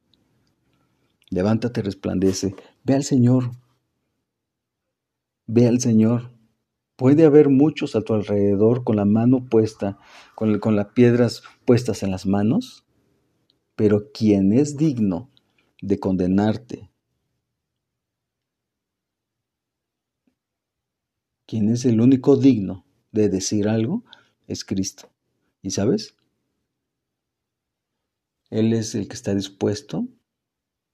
Levántate, 1.29 1.83
resplandece, 1.83 2.55
ve 2.85 2.95
al 2.95 3.05
Señor. 3.05 3.53
Ve 5.47 5.69
al 5.69 5.81
Señor. 5.81 6.31
Puede 6.97 7.25
haber 7.25 7.49
muchos 7.49 7.97
a 7.97 8.03
tu 8.03 8.15
alrededor 8.15 8.85
con 8.85 8.97
la 8.97 9.05
mano 9.05 9.47
puesta, 9.49 9.99
con, 10.35 10.59
con 10.59 10.77
las 10.77 10.89
piedras 10.89 11.43
puestas 11.65 12.03
en 12.03 12.11
las 12.11 12.27
manos, 12.27 12.85
pero 13.75 14.11
quien 14.13 14.53
es 14.53 14.77
digno 14.77 15.31
de 15.83 15.99
condenarte. 15.99 16.91
Quien 21.47 21.69
es 21.69 21.85
el 21.85 22.01
único 22.01 22.37
digno 22.37 22.85
de 23.13 23.29
decir 23.29 23.69
algo 23.69 24.05
es 24.47 24.65
Cristo. 24.65 25.11
¿Y 25.63 25.71
sabes? 25.71 26.15
Él 28.51 28.73
es 28.73 28.95
el 28.95 29.09
que 29.09 29.15
está 29.15 29.35
dispuesto 29.35 30.09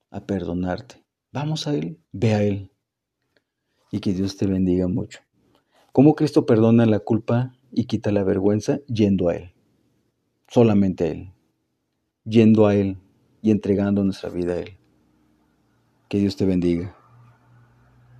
a 0.09 0.25
perdonarte. 0.25 1.03
Vamos 1.31 1.67
a 1.67 1.75
Él, 1.75 1.99
ve 2.11 2.33
a 2.33 2.43
Él. 2.43 2.71
Y 3.91 3.99
que 3.99 4.13
Dios 4.13 4.37
te 4.37 4.47
bendiga 4.47 4.87
mucho. 4.87 5.19
¿Cómo 5.91 6.15
Cristo 6.15 6.45
perdona 6.45 6.85
la 6.85 6.99
culpa 6.99 7.55
y 7.71 7.85
quita 7.85 8.11
la 8.11 8.23
vergüenza? 8.23 8.79
Yendo 8.87 9.29
a 9.29 9.35
Él. 9.35 9.53
Solamente 10.47 11.03
a 11.03 11.07
Él. 11.07 11.33
Yendo 12.25 12.67
a 12.67 12.75
Él 12.75 12.97
y 13.47 13.51
entregando 13.51 14.03
nuestra 14.03 14.29
vida 14.29 14.55
a 14.55 14.57
Él. 14.57 14.77
Que 16.09 16.17
Dios 16.19 16.35
te 16.35 16.45
bendiga. 16.45 16.96